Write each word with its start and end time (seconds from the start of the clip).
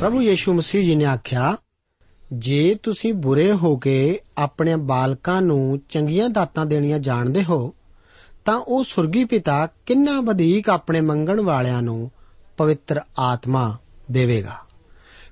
ਪ੍ਰਭੂ 0.00 0.22
ਯੀਸ਼ੂ 0.22 0.52
ਮਸੀਹ 0.52 0.84
ਜੀ 0.84 0.94
ਨੇ 0.94 1.04
ਆਖਿਆ, 1.04 1.56
ਜੇ 2.32 2.74
ਤੁਸੀਂ 2.82 3.14
ਬੁਰੇ 3.14 3.52
ਹੋ 3.52 3.76
ਕੇ 3.76 4.20
ਆਪਣੇ 4.38 4.76
ਬਾਲਕਾਂ 4.76 5.42
ਨੂੰ 5.42 5.80
ਚੰਗੀਆਂ 5.88 6.30
ਦਾਤਾਂ 6.30 6.66
ਦੇਣੀਆਂ 6.66 6.98
ਜਾਣਦੇ 6.98 7.44
ਹੋ, 7.44 7.74
ਤਾਂ 8.44 8.54
ਉਹ 8.54 8.84
ਸੁਰਗੀ 8.84 9.24
ਪਿਤਾ 9.24 9.68
ਕਿੰਨਾ 9.86 10.20
ਵਧੇਕ 10.20 10.70
ਆਪਣੇ 10.70 11.00
ਮੰਗਣ 11.00 11.40
ਵਾਲਿਆਂ 11.40 11.82
ਨੂੰ 11.82 12.10
ਪਵਿੱਤਰ 12.56 13.00
ਆਤਮਾ 13.18 13.78
ਦੇਵੇਗਾ। 14.10 14.56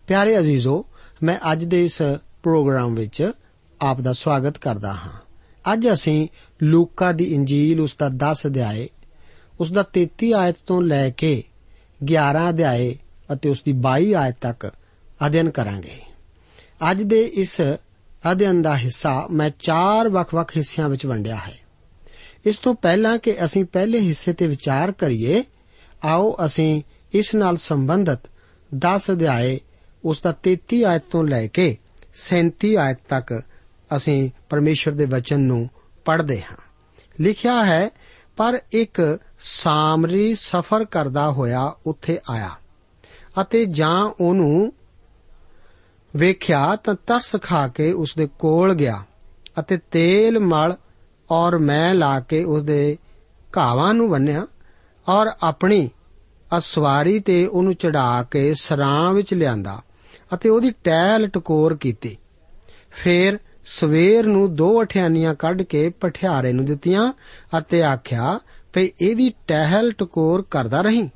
ਪਿਆਰੇ 0.06 0.38
ਅਜ਼ੀਜ਼ੋ, 0.38 0.86
ਮੈਂ 1.22 1.38
ਅੱਜ 1.52 1.64
ਦੇ 1.64 1.84
ਇਸ 1.84 2.02
ਪ੍ਰੋਗਰਾਮ 2.42 2.94
ਵਿੱਚ 2.94 3.32
ਆਪ 3.80 4.00
ਦਾ 4.00 4.12
ਸਵਾਗਤ 4.12 4.58
ਕਰਦਾ 4.58 4.92
ਹਾਂ। 4.92 5.32
ਅੱਜ 5.72 5.88
ਅਸੀਂ 5.88 6.28
ਲੂਕਾ 6.62 7.12
ਦੀ 7.12 7.24
ਇੰਜੀਲ 7.24 7.80
ਉਸ 7.80 7.96
ਦਾ 7.98 8.08
10 8.08 8.46
ਅਧਿਆਏ, 8.46 8.88
ਉਸ 9.60 9.72
ਦਾ 9.72 9.82
33 9.82 10.32
ਆਇਤ 10.32 10.56
ਤੋਂ 10.66 10.82
ਲੈ 10.82 11.10
ਕੇ 11.10 11.44
11 12.04 12.48
ਅਧਿਆਏ 12.48 12.98
ਅਤੇ 13.32 13.50
ਉਸ 13.50 13.62
ਦੀ 13.62 13.72
22 13.72 14.14
ਆਇਤ 14.14 14.36
ਤੱਕ 14.40 14.70
ਅਧਿਐਨ 15.26 15.50
ਕਰਾਂਗੇ। 15.50 16.00
ਅੱਜ 16.90 17.02
ਦੇ 17.02 17.20
ਇਸ 17.20 17.60
ਅਧਿਐਨ 18.32 18.62
ਦਾ 18.62 18.76
ਹਿੱਸਾ 18.76 19.28
ਮੈਂ 19.30 19.50
ਚਾਰ 19.58 20.08
ਵੱਖ-ਵੱਖ 20.08 20.56
ਹਿੱਸਿਆਂ 20.56 20.88
ਵਿੱਚ 20.88 21.06
ਵੰਡਿਆ 21.06 21.36
ਹੈ। 21.36 21.58
ਇਸ 22.46 22.58
ਤੋਂ 22.58 22.74
ਪਹਿਲਾਂ 22.74 23.18
ਕਿ 23.18 23.44
ਅਸੀਂ 23.44 23.64
ਪਹਿਲੇ 23.64 24.00
ਹਿੱਸੇ 24.00 24.32
ਤੇ 24.32 24.46
ਵਿਚਾਰ 24.46 24.92
ਕਰੀਏ, 24.92 25.44
ਆਓ 26.04 26.36
ਅਸੀਂ 26.44 26.82
ਇਸ 27.12 27.34
ਨਾਲ 27.34 27.56
ਸੰਬੰਧਿਤ 27.56 28.30
10 28.74 29.10
ਅਧਿਆਏ 29.10 29.60
ਉਸ 30.04 30.20
ਦਾ 30.22 30.32
33 30.32 30.84
ਆਇਤ 30.84 31.02
ਤੋਂ 31.10 31.24
ਲੈ 31.24 31.46
ਕੇ 31.46 31.76
37 32.14 32.76
ਆਇਤ 32.76 32.98
ਤੱਕ 33.08 33.42
ਅਸੀਂ 33.96 34.30
ਪਰਮੇਸ਼ਰ 34.48 34.92
ਦੇ 34.92 35.04
ਵਚਨ 35.04 35.40
ਨੂੰ 35.40 35.70
ਪੜ੍ਹਦੇ 36.04 36.42
ਹਾਂ। 36.42 36.56
ਲਿਖਿਆ 37.20 37.64
ਹੈ, 37.64 37.90
ਪਰ 38.36 38.60
ਇੱਕ 38.72 39.18
ਸਾਮਰੀ 39.40 40.34
ਸਫ਼ਰ 40.34 40.84
ਕਰਦਾ 40.84 41.30
ਹੋਇਆ 41.30 41.74
ਉੱਥੇ 41.86 42.18
ਆਇਆ। 42.30 42.50
ਅਤੇ 43.42 43.64
ਜਾਂ 43.66 44.10
ਉਹਨੂੰ 44.20 44.72
ਵੇਖਿਆ 46.16 46.76
ਤਾਂ 46.76 46.94
ਤਰਸ 46.94 47.36
ਖਾ 47.42 47.68
ਕੇ 47.68 47.92
ਉਸ 47.92 48.14
ਦੇ 48.18 48.28
ਕੋਲ 48.38 48.74
ਗਿਆ 48.74 49.02
ਅਤੇ 49.58 49.78
ਤੇਲ, 49.90 50.38
ਮਲ 50.38 50.76
ਔਰ 51.30 51.58
ਮੈਂ 51.58 51.94
ਲਾ 51.94 52.20
ਕੇ 52.20 52.44
ਉਸ 52.44 52.62
ਦੇ 52.62 52.96
ਘਾਵਾਂ 53.58 53.94
ਨੂੰ 53.94 54.10
ਬੰਨਿਆ 54.10 54.46
ਔਰ 55.08 55.26
ਆਪਣੀ 55.42 55.90
ਅਸਵਾਰੀ 56.58 57.18
ਤੇ 57.20 57.46
ਉਹਨੂੰ 57.46 57.74
ਚੜਾ 57.74 58.22
ਕੇ 58.22 58.54
ਸਰਾਂ 58.54 59.12
ਵਿੱਚ 59.12 59.34
ਲਿਆਂਦਾ 59.34 59.82
ਅਤੇ 60.34 60.48
ਉਹਦੀ 60.48 60.70
ਟਹਿਲ 60.84 61.28
ਟਕੋਰ 61.28 61.76
ਕੀਤੀ। 61.76 62.16
ਫੇਰ 62.90 63.38
ਸਵੇਰ 63.64 64.26
ਨੂੰ 64.26 64.56
ਦੋ 64.56 64.82
ਅਠਿਆਨੀਆਂ 64.82 65.34
ਕੱਢ 65.34 65.62
ਕੇ 65.62 65.88
ਪਠਿਆਰੇ 65.88 66.52
ਨੂੰ 66.52 66.64
ਦਿੱਤੀਆਂ 66.64 67.12
ਅਤੇ 67.58 67.82
ਆਖਿਆ, 67.82 68.40
ਭਈ 68.72 68.90
ਇਹਦੀ 69.00 69.32
ਟਹਿਲ 69.46 69.92
ਟਕੋਰ 69.92 70.44
ਕਰਦਾ 70.50 70.80
ਰਹੀਂ। 70.80 71.08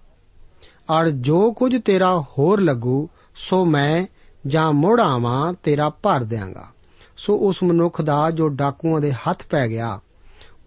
ਔਰ 0.90 1.10
ਜੋ 1.10 1.52
ਕੁਝ 1.52 1.82
ਤੇਰਾ 1.82 2.20
ਹੋਰ 2.20 2.60
ਲੱਗੂ, 2.60 3.08
ਸੋ 3.36 3.64
ਮੈਂ 3.64 4.06
ਜਾਂ 4.46 4.72
ਮੁੜ 4.72 5.00
ਆਵਾਂ, 5.00 5.54
ਤੇਰਾ 5.62 5.88
ਭਰ 5.88 6.24
ਦਿਆਂਗਾ। 6.24 6.68
ਸੋ 7.16 7.36
ਉਸ 7.36 7.62
ਮਨੁੱਖ 7.62 8.02
ਦਾ 8.02 8.30
ਜੋ 8.30 8.48
ਡਾਕੂਆਂ 8.48 9.00
ਦੇ 9.00 9.12
ਹੱਥ 9.12 9.42
ਪੈ 9.50 9.68
ਗਿਆ, 9.68 10.00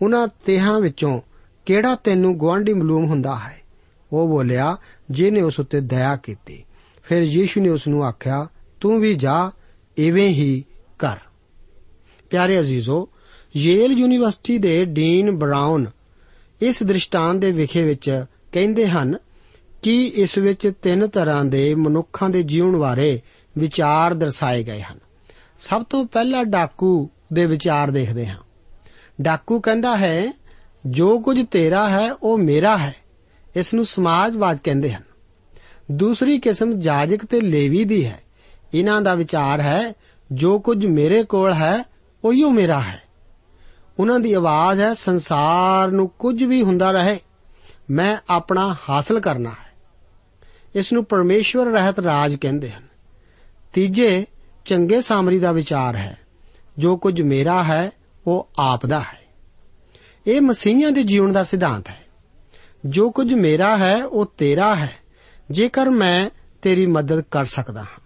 ਉਹਨਾਂ 0.01 0.27
ਤੇਹਾਂ 0.45 0.79
ਵਿੱਚੋਂ 0.79 1.21
ਕਿਹੜਾ 1.65 1.95
ਤੈਨੂੰ 1.95 2.39
ਗਵਾਂਢੀ 2.39 2.73
ਮਾਲੂਮ 2.73 3.05
ਹੁੰਦਾ 3.05 3.35
ਹੈ? 3.35 3.61
ਉਹ 4.13 4.27
ਬੋਲਿਆ, 4.27 4.77
ਜਿਹਨੇ 5.11 5.41
ਉਸ 5.41 5.59
ਉੱਤੇ 5.59 5.81
ਦਇਆ 5.81 6.15
ਕੀਤੀ। 6.15 6.63
ਫਿਰ 7.03 7.23
ਯੀਸ਼ੂ 7.23 7.61
ਨੇ 7.61 7.69
ਉਸ 7.69 7.87
ਨੂੰ 7.87 8.05
ਆਖਿਆ, 8.05 8.47
ਤੂੰ 8.81 8.99
ਵੀ 8.99 9.13
ਜਾ, 9.13 9.51
ਇਵੇਂ 9.97 10.29
ਹੀ 10.29 10.63
ਕਰ। 10.99 11.17
ਪਿਆਰੇ 12.29 12.59
ਅਜ਼ੀਜ਼ੋ, 12.59 13.09
ਯੇਲ 13.55 13.91
ਯੂਨੀਵਰਸਿਟੀ 13.91 14.57
ਦੇ 14.57 14.85
ਡੀਨ 14.85 15.31
ਬਰਾਊਨ 15.31 15.85
ਇਸ 16.61 16.83
ਦ੍ਰਿਸ਼ਟਾਂਤ 16.83 17.37
ਦੇ 17.37 17.51
ਵਿਖੇ 17.51 17.83
ਵਿੱਚ 17.83 18.25
ਕਹਿੰਦੇ 18.51 18.87
ਹਨ 18.87 19.15
ਕਿ 19.85 20.05
ਇਸ 20.05 20.37
ਵਿੱਚ 20.37 20.71
ਤਿੰਨ 20.81 21.07
ਤਰ੍ਹਾਂ 21.07 21.45
ਦੇ 21.45 21.75
ਮਨੁੱਖਾਂ 21.75 22.29
ਦੇ 22.29 22.43
ਜੀਵਨ 22.43 22.77
ਬਾਰੇ 22.77 23.21
ਵਿਚਾਰ 23.57 24.13
ਦਰਸਾਏ 24.13 24.63
ਗਏ 24.63 24.81
ਹਨ? 24.81 24.99
ਸਭ 25.59 25.83
ਤੋਂ 25.83 26.05
ਪਹਿਲਾਂ 26.05 26.45
ਡਾਕੂ 26.45 27.09
ਦੇ 27.33 27.45
ਵਿਚਾਰ 27.45 27.91
ਦੇਖਦੇ 27.91 28.27
ਹਾਂ। 28.27 28.37
ਡਾਕੂ 29.21 29.59
ਕਹਿੰਦਾ 29.59 29.97
ਹੈ, 29.97 30.33
ਜੋ 30.85 31.19
ਕੁਝ 31.19 31.45
ਤੇਰਾ 31.45 31.89
ਹੈ, 31.89 32.13
ਉਹ 32.13 32.37
ਮੇਰਾ 32.37 32.77
ਹੈ। 32.77 32.95
ਇਸ 33.55 33.73
ਨੂੰ 33.73 33.85
ਸਮਾਜਵਾਦ 33.85 34.59
ਕਹਿੰਦੇ 34.63 34.93
ਹਨ। 34.93 35.01
ਦੂਸਰੀ 35.91 36.39
ਕਿਸਮ 36.39 36.79
ਜਾਜਕ 36.79 37.25
ਤੇ 37.25 37.41
ਲੇਵੀ 37.41 37.83
ਦੀ 37.83 38.05
ਹੈ। 38.05 38.21
ਇਹਨਾਂ 38.73 39.01
ਦਾ 39.01 39.15
ਵਿਚਾਰ 39.15 39.61
ਹੈ, 39.61 39.93
ਜੋ 40.31 40.59
ਕੁਝ 40.59 40.85
ਮੇਰੇ 40.85 41.23
ਕੋਲ 41.23 41.53
ਹੈ, 41.53 41.83
ਉਹੀਓ 42.23 42.49
ਮੇਰਾ 42.49 42.81
ਹੈ। 42.81 43.01
ਉਹਨਾਂ 43.99 44.19
ਦੀ 44.19 44.33
ਆਵਾਜ਼ 44.33 44.81
ਹੈ, 44.81 44.93
ਸੰਸਾਰ 44.93 45.91
ਨੂੰ 45.91 46.11
ਕੁਝ 46.19 46.43
ਵੀ 46.43 46.61
ਹੁੰਦਾ 46.61 46.91
ਰਹੇ, 46.91 47.19
ਮੈਂ 47.89 48.17
ਆਪਣਾ 48.29 48.75
ਹਾਸਲ 48.89 49.19
ਕਰਨਾ 49.19 49.49
ਹੈ। 49.49 49.64
ਇਸ 50.75 50.93
ਨੂੰ 50.93 51.05
ਪਰਮੇਸ਼ਵਰ 51.05 51.65
ਰਹਿਤ 51.65 51.99
ਰਾਜ 51.99 52.35
ਕਹਿੰਦੇ 52.35 52.71
ਹਨ। 52.71 52.83
ਤੀਜੇ, 53.73 54.25
ਚੰਗੇ 54.65 55.01
ਸਾਮਰੀ 55.01 55.39
ਦਾ 55.39 55.51
ਵਿਚਾਰ 55.51 55.95
ਹੈ। 55.95 56.17
ਜੋ 56.77 56.97
ਕੁਝ 56.97 57.21
ਮੇਰਾ 57.21 57.63
ਹੈ, 57.63 57.91
ਉਹ 58.27 58.49
ਆਪ 58.59 58.85
ਦਾ 58.85 58.99
ਹੈ। 58.99 59.21
ਇਹ 60.27 60.41
ਮਸੀਹਾਂ 60.41 60.91
ਦੇ 60.91 61.03
ਜੀਵਨ 61.03 61.31
ਦਾ 61.31 61.43
ਸਿਧਾਂਤ 61.43 61.87
ਹੈ। 61.87 62.05
ਜੋ 62.85 63.11
ਕੁਝ 63.11 63.33
ਮੇਰਾ 63.33 63.77
ਹੈ, 63.77 64.05
ਉਹ 64.05 64.33
ਤੇਰਾ 64.37 64.75
ਹੈ। 64.75 64.95
ਜੇਕਰ 65.51 65.89
ਮੈਂ 65.89 66.29
ਤੇਰੀ 66.61 66.85
ਮਦਦ 66.85 67.21
ਕਰ 67.21 67.45
ਸਕਦਾ 67.45 67.81
ਹਾਂ। 67.81 67.99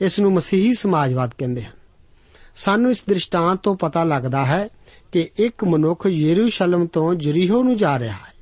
ਇਸ 0.00 0.20
ਨੂੰ 0.20 0.32
ਮਸੀਹੀ 0.32 0.74
ਸਮਾਜਵਾਦ 0.74 1.30
ਕਹਿੰਦੇ 1.38 1.64
ਹਨ। 1.64 1.72
ਸਾਨੂੰ 2.56 2.90
ਇਸ 2.90 3.04
ਦ੍ਰਿਸ਼ਟਾਂਤ 3.08 3.58
ਤੋਂ 3.62 3.76
ਪਤਾ 3.76 4.04
ਲੱਗਦਾ 4.04 4.44
ਹੈ 4.44 4.68
ਕਿ 5.12 5.28
ਇੱਕ 5.38 5.64
ਮਨੁੱਖ 5.64 6.06
ਯਰੂਸ਼ਲਮ 6.06 6.86
ਤੋਂ 6.86 7.14
ਜਰੀਹੋ 7.14 7.62
ਨੂੰ 7.62 7.76
ਜਾ 7.76 7.98
ਰਿਹਾ 7.98 8.12
ਹੈ 8.12 8.34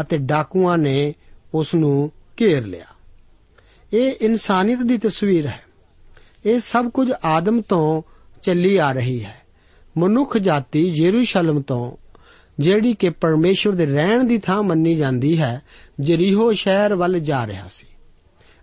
ਅਤੇ 0.00 0.18
ਡਾਕੂਆਂ 0.18 0.78
ਨੇ 0.78 1.14
ਉਸ 1.54 1.74
ਨੂੰ 1.74 2.12
ਘੇਰ 2.40 2.66
ਲਿਆ। 2.66 2.84
ਇਹ 3.92 4.14
ਇਨਸਾਨੀਅਤ 4.20 4.78
ਦੀ 4.78 4.98
ਤਸਵੀਰ 4.98 5.46
ਹੈ। 5.46 5.62
ਇਹ 6.46 6.60
ਸਭ 6.60 6.88
ਕੁਝ 6.88 7.12
ਆਦਮ 7.24 7.60
ਤੋਂ 7.60 8.02
ਚੱਲੀ 8.42 8.76
ਆ 8.76 8.92
ਰਹੀ 8.92 9.24
ਹੈ। 9.24 9.40
ਮਨੁੱਖ 9.98 10.38
ਜਾਤੀ 10.38 10.94
ਯਰੂਸ਼ਲਮ 11.00 11.60
ਤੋਂ, 11.60 11.96
ਜਿਹੜੀ 12.60 12.94
ਕਿ 12.94 13.10
ਪਰਮੇਸ਼ਵਰ 13.10 13.74
ਦੇ 13.74 13.86
ਰਹਿਣ 13.86 14.24
ਦੀ 14.24 14.38
ਥਾਂ 14.38 14.62
ਮੰਨੀ 14.62 14.94
ਜਾਂਦੀ 14.94 15.40
ਹੈ, 15.40 15.62
ਜਰੀਹੋ 16.00 16.52
ਸ਼ਹਿਰ 16.52 16.94
ਵੱਲ 16.94 17.20
ਜਾ 17.20 17.46
ਰਿਹਾ 17.46 17.68
ਸੀ। 17.68 17.86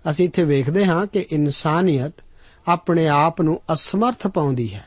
ਅਸੀਂ 0.09 0.25
ਇੱਥੇ 0.25 0.43
ਵੇਖਦੇ 0.43 0.85
ਹਾਂ 0.85 1.07
ਕਿ 1.07 1.25
ਇਨਸਾਨੀਅਤ 1.31 2.13
ਆਪਣੇ 2.67 3.07
ਆਪ 3.07 3.41
ਨੂੰ 3.41 3.61
ਅਸਮਰਥ 3.73 4.27
ਪਾਉਂਦੀ 4.27 4.73
ਹੈ। 4.73 4.85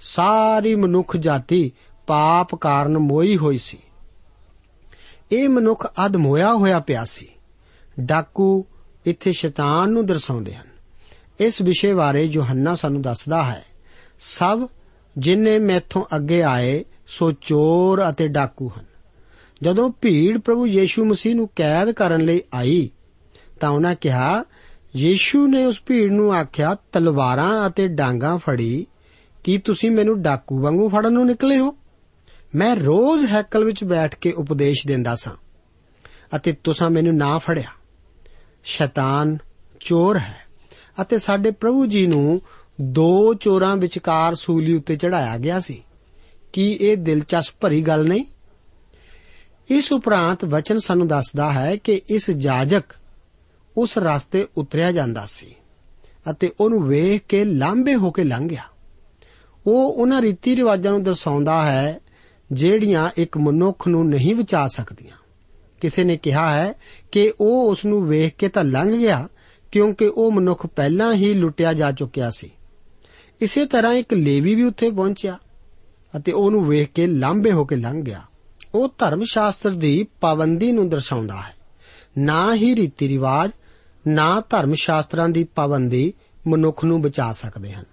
ਸਾਰੀ 0.00 0.74
ਮਨੁੱਖ 0.74 1.16
ਜਾਤੀ 1.16 1.72
ਪਾਪ 2.06 2.54
ਕਾਰਨ 2.54 2.98
ਮੋਈ 2.98 3.36
ਹੋਈ 3.36 3.58
ਸੀ। 3.58 3.78
ਇਹ 5.32 5.48
ਮਨੁੱਖ 5.48 5.92
ਅਧਮੋਇਆ 6.06 6.54
ਹੋਇਆ 6.54 6.78
ਪਿਆ 6.78 7.04
ਸੀ। 7.04 7.28
ਡਾਕੂ 8.00 8.64
ਇੱਥੇ 9.06 9.32
ਸ਼ੈਤਾਨ 9.32 9.90
ਨੂੰ 9.90 10.06
ਦਰਸਾਉਂਦੇ 10.06 10.54
ਹਨ। 10.54 10.66
ਇਸ 11.40 11.62
ਵਿਸ਼ੇ 11.62 11.92
ਬਾਰੇ 11.92 12.24
ਯੋਹੰਨਾ 12.24 12.74
ਸਾਨੂੰ 12.74 13.02
ਦੱਸਦਾ 13.02 13.42
ਹੈ, 13.44 13.64
ਸਭ 14.18 14.68
ਜਿਨ੍ਹਾਂ 15.18 15.60
ਮੈਥੋਂ 15.60 16.04
ਅੱਗੇ 16.16 16.42
ਆਏ, 16.42 16.84
ਸੋ 17.06 17.32
ਚੋਰ 17.32 18.10
ਅਤੇ 18.10 18.28
ਡਾਕੂ 18.28 18.68
ਹਨ। 18.68 18.84
ਜਦੋਂ 19.62 19.90
ਭੀੜ 19.90 20.38
ਪ੍ਰਭੂ 20.38 20.66
ਯੀਸ਼ੂ 20.66 21.04
ਮਸੀਹ 21.04 21.34
ਨੂੰ 21.34 21.48
ਕੈਦ 21.56 21.90
ਕਰਨ 21.90 22.20
ਲਈ 22.20 22.42
ਆਈ, 22.54 22.90
ਤਾਂ 23.60 23.70
ਉਹਨਾਂ 23.70 23.94
ਕਿਹਾ, 23.94 24.44
ਯੀਸ਼ੂ 24.96 25.46
ਨੇ 25.46 25.64
ਉਸ 25.64 25.80
ਭੀੜ 25.86 26.12
ਨੂੰ 26.12 26.34
ਆਖਿਆ, 26.34 26.76
ਤਲਵਾਰਾਂ 26.92 27.66
ਅਤੇ 27.66 27.88
ਡਾਂਗਾ 27.88 28.36
ਫੜੀ, 28.36 28.86
ਕੀ 29.44 29.58
ਤੁਸੀਂ 29.58 29.90
ਮੈਨੂੰ 29.90 30.22
ਡਾਕੂ 30.22 30.58
ਵਾਂਗੂ 30.60 30.88
ਫੜਨ 30.88 31.12
ਨੂੰ 31.12 31.26
ਨਿਕਲੇ 31.26 31.58
ਹੋ? 31.58 31.76
ਮੈਂ 32.54 32.76
ਰੋਜ਼ 32.76 33.26
ਹੈਕਲ 33.26 33.64
ਵਿੱਚ 33.64 33.84
ਬੈਠ 33.84 34.14
ਕੇ 34.14 34.32
ਉਪਦੇਸ਼ 34.32 34.86
ਦਿੰਦਾ 34.86 35.14
ਸਾਂ, 35.14 35.32
ਅਤੇ 36.36 36.52
ਤੁਸੀਂ 36.64 36.90
ਮੈਨੂੰ 36.90 37.16
ਨਾ 37.16 37.38
ਫੜਿਆ। 37.38 37.70
ਸ਼ੈਤਾਨ 38.64 39.38
ਚੋਰ 39.80 40.18
ਹੈ। 40.18 40.36
ਅਤੇ 41.00 41.18
ਸਾਡੇ 41.18 41.50
ਪ੍ਰਭੂ 41.50 41.86
ਜੀ 41.86 42.06
ਨੂੰ 42.06 42.40
ਦੋ 42.80 43.34
ਚੋਰਾਂ 43.34 43.76
ਵਿਚਕਾਰ 43.76 44.34
ਸੂਲੀ 44.34 44.74
ਉੱਤੇ 44.74 44.96
ਚੜਾਇਆ 44.96 45.38
ਗਿਆ 45.38 45.60
ਸੀ। 45.60 45.84
ਕੀ 46.52 46.72
ਇਹ 46.72 46.96
ਦਿਲਚਸਪ 46.96 47.54
ਭਰੀ 47.60 47.82
ਗੱਲ 47.82 48.08
ਨਹੀਂ? 48.08 48.24
ਇਸ 49.68 49.92
ਉਪਰੰਤ 49.92 50.44
ਵਚਨ 50.44 50.78
ਸਾਨੂੰ 50.78 51.08
ਦੱਸਦਾ 51.08 51.52
ਹੈ 51.52 51.76
ਕਿ 51.76 52.00
ਇਸ 52.10 52.30
ਜਾਜਕ 52.30 52.82
ਉਸ 53.76 53.98
ਰਸਤੇ 53.98 54.48
ਉਤਰਿਆ 54.56 54.92
ਜਾਂਦਾ 54.92 55.26
ਸੀ 55.26 55.54
ਅਤੇ 56.30 56.52
ਉਹਨੂੰ 56.60 56.88
ਵੇਖ 56.88 57.22
ਕੇ 57.28 57.44
ਲਾਂਬੇ 57.44 57.94
ਹੋ 57.94 58.10
ਕੇ 58.10 58.24
ਲੰਘ 58.24 58.48
ਗਿਆ। 58.48 58.62
ਉਹ 59.66 59.92
ਉਹਨਾਂ 59.92 60.22
ਰੀਤੀ 60.22 60.56
ਰਿਵਾਜਾਂ 60.56 60.92
ਨੂੰ 60.92 61.02
ਦਰਸਾਉਂਦਾ 61.02 61.62
ਹੈ, 61.62 62.00
ਜਿਹੜੀਆਂ 62.52 63.10
ਇੱਕ 63.16 63.38
ਮਨੁੱਖ 63.38 63.88
ਨੂੰ 63.88 64.08
ਨਹੀਂ 64.08 64.34
ਬਚਾ 64.34 64.66
ਸਕਦੀਆਂ। 64.66 65.16
ਕਿਸੇ 65.80 66.04
ਨੇ 66.04 66.16
ਕਿਹਾ 66.16 66.54
ਹੈ 66.54 66.74
ਕਿ 67.12 67.32
ਉਹ 67.40 67.70
ਉਸ 67.70 67.84
ਨੂੰ 67.84 68.08
ਵੇਖ 68.08 68.34
ਕੇ 68.34 68.48
ਤਾਂ 68.48 68.64
ਲੰਘ 68.64 68.96
ਗਿਆ, 68.96 69.28
ਕਿਉਂਕਿ 69.72 70.06
ਉਹ 70.06 70.32
ਮਨੁੱਖ 70.32 70.66
ਪਹਿਲਾਂ 70.66 71.14
ਹੀ 71.14 71.34
ਲੁੱਟਿਆ 71.34 71.72
ਜਾ 71.72 71.92
ਚੁੱਕਿਆ 71.92 72.30
ਸੀ। 72.30 72.50
ਇਸੇ 73.40 73.66
ਤਰ੍ਹਾਂ 73.66 73.92
ਇੱਕ 73.92 74.14
ਲੇਵੀ 74.14 74.54
ਵੀ 74.54 74.62
ਉੱਥੇ 74.62 74.90
ਪਹੁੰਚਿਆ 74.90 75.38
ਅਤੇ 76.16 76.32
ਉਹਨੂੰ 76.32 76.68
ਵੇਖ 76.68 76.88
ਕੇ 76.88 77.06
ਲਾਂਬੇ 77.06 77.52
ਹੋ 77.52 77.64
ਕੇ 77.64 77.76
ਲੰਘ 77.76 78.02
ਗਿਆ। 78.02 78.22
ਉਹ 78.74 78.94
ਧਰਮ 78.98 79.24
ਸ਼ਾਸਤਰ 79.24 79.70
ਦੀ 79.70 80.06
ਪਾਬੰਦੀ 80.20 80.72
ਨੂੰ 80.72 80.88
ਦਰਸਾਉਂਦਾ 80.88 81.36
ਹੈ। 81.36 81.54
ਨਾ 82.18 82.54
ਹੀ 82.54 82.76
ਰੀਤੀ 82.76 83.08
ਰਿਵਾਜ, 83.08 83.50
ਨਾ 84.06 84.42
ਧਰਮ 84.50 84.74
ਸ਼ਾਸਤਰਾਂ 84.74 85.28
ਦੀ 85.28 85.44
ਪਾਬੰਦੀ 85.44 86.12
ਮਨੁੱਖ 86.46 86.84
ਨੂੰ 86.84 87.02
ਬਚਾ 87.02 87.32
ਸਕਦੇ 87.32 87.72
ਹਨ। 87.72 87.84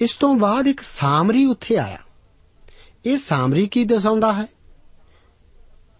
ਇਸ 0.00 0.14
ਤੋਂ 0.14 0.34
ਬਾਅਦ 0.34 0.66
ਇੱਕ 0.66 0.80
ਸਾਮਰੀ 0.80 1.44
ਉੱਥੇ 1.44 1.76
ਆਇਆ। 1.76 1.98
ਇਹ 3.06 3.18
ਸਾਮਰੀ 3.18 3.66
ਕੀ 3.66 3.84
ਦਰਸਾਉਂਦਾ 3.84 4.32
ਹੈ? 4.32 4.46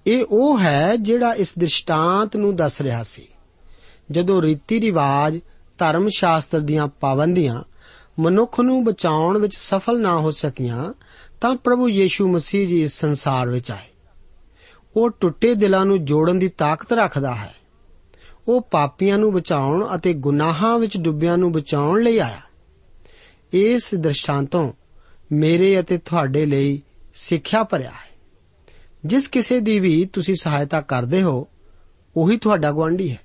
ਇਹ 0.08 0.24
ਉਹ 0.30 0.58
ਹੈ 0.58 0.96
ਜਿਹੜਾ 0.96 1.32
ਇਸ 1.32 1.54
ਦ੍ਰਿਸ਼ਟਾਂਤ 1.58 2.36
ਨੂੰ 2.36 2.56
ਦੱਸ 2.56 2.80
ਰਿਹਾ 2.80 3.02
ਸੀ। 3.02 3.28
ਜਦੋਂ 4.10 4.42
ਰੀਤੀ 4.42 4.80
ਰਿਵਾਜ, 4.80 5.38
ਧਰਮ 5.78 6.08
ਸ਼ਾਸਤਰ 6.08 6.60
ਦੀਆਂ 6.60 6.86
ਪਾਬੰਦੀਆਂ 6.86 7.62
ਮਨੁੱਖ 8.18 8.60
ਨੂੰ 8.60 8.84
ਬਚਾਉਣ 8.84 9.38
ਵਿੱਚ 9.38 9.56
ਸਫਲ 9.56 10.00
ਨਾ 10.00 10.18
ਹੋ 10.18 10.30
ਸਕੀਆਂ, 10.30 10.92
ਤਾਂ 11.40 11.54
ਪ੍ਰਭੂ 11.54 11.88
ਯੀਸ਼ੂ 11.88 12.28
ਮਸੀਹ 12.28 12.68
ਜੀ 12.68 12.82
ਇਸ 12.82 12.92
ਸੰਸਾਰ 12.92 13.48
ਵਿੱਚ 13.48 13.70
ਆਏ। 13.70 13.88
ਉਹ 14.96 15.10
ਟੁੱਟੇ 15.10 15.54
ਦਿਲਾਂ 15.54 15.86
ਨੂੰ 15.86 16.04
ਜੋੜਨ 16.04 16.38
ਦੀ 16.38 16.48
ਤਾਕਤ 16.48 16.92
ਰੱਖਦਾ 16.92 17.34
ਹੈ। 17.34 17.54
ਉਹ 18.48 18.62
ਪਾਪੀਆਂ 18.62 19.18
ਨੂੰ 19.18 19.32
ਬਚਾਉਣ 19.32 19.86
ਅਤੇ 19.94 20.12
ਗੁਨਾਹਾਂ 20.12 20.78
ਵਿੱਚ 20.78 20.96
ਡੁੱਬਿਆਂ 20.96 21.38
ਨੂੰ 21.38 21.52
ਬਚਾਉਣ 21.52 22.02
ਲਈ 22.02 22.18
ਆਇਆ। 22.18 22.40
ਇਸ 23.52 23.94
ਦ੍ਰਿਸ਼ਟਾਂਤੋਂ 23.94 24.72
ਮੇਰੇ 25.32 25.80
ਅਤੇ 25.80 25.98
ਤੁਹਾਡੇ 25.98 26.46
ਲਈ 26.46 26.82
ਸਿੱਖਿਆ 27.14 27.64
ਭਰਿਆ 27.64 27.90
ਹੈ। 27.90 28.07
ਜਿਸ 29.04 29.28
ਕਿਸੇ 29.28 29.60
ਦੀ 29.60 29.80
ਵੀ 29.80 30.08
ਤੁਸੀਂ 30.12 30.34
ਸਹਾਇਤਾ 30.34 30.80
ਕਰਦੇ 30.80 31.22
ਹੋ, 31.22 31.48
ਉਹੀ 32.16 32.36
ਤੁਹਾਡਾ 32.36 32.72
ਗੁਆਂਢੀ 32.72 33.10
ਹੈ। 33.10 33.18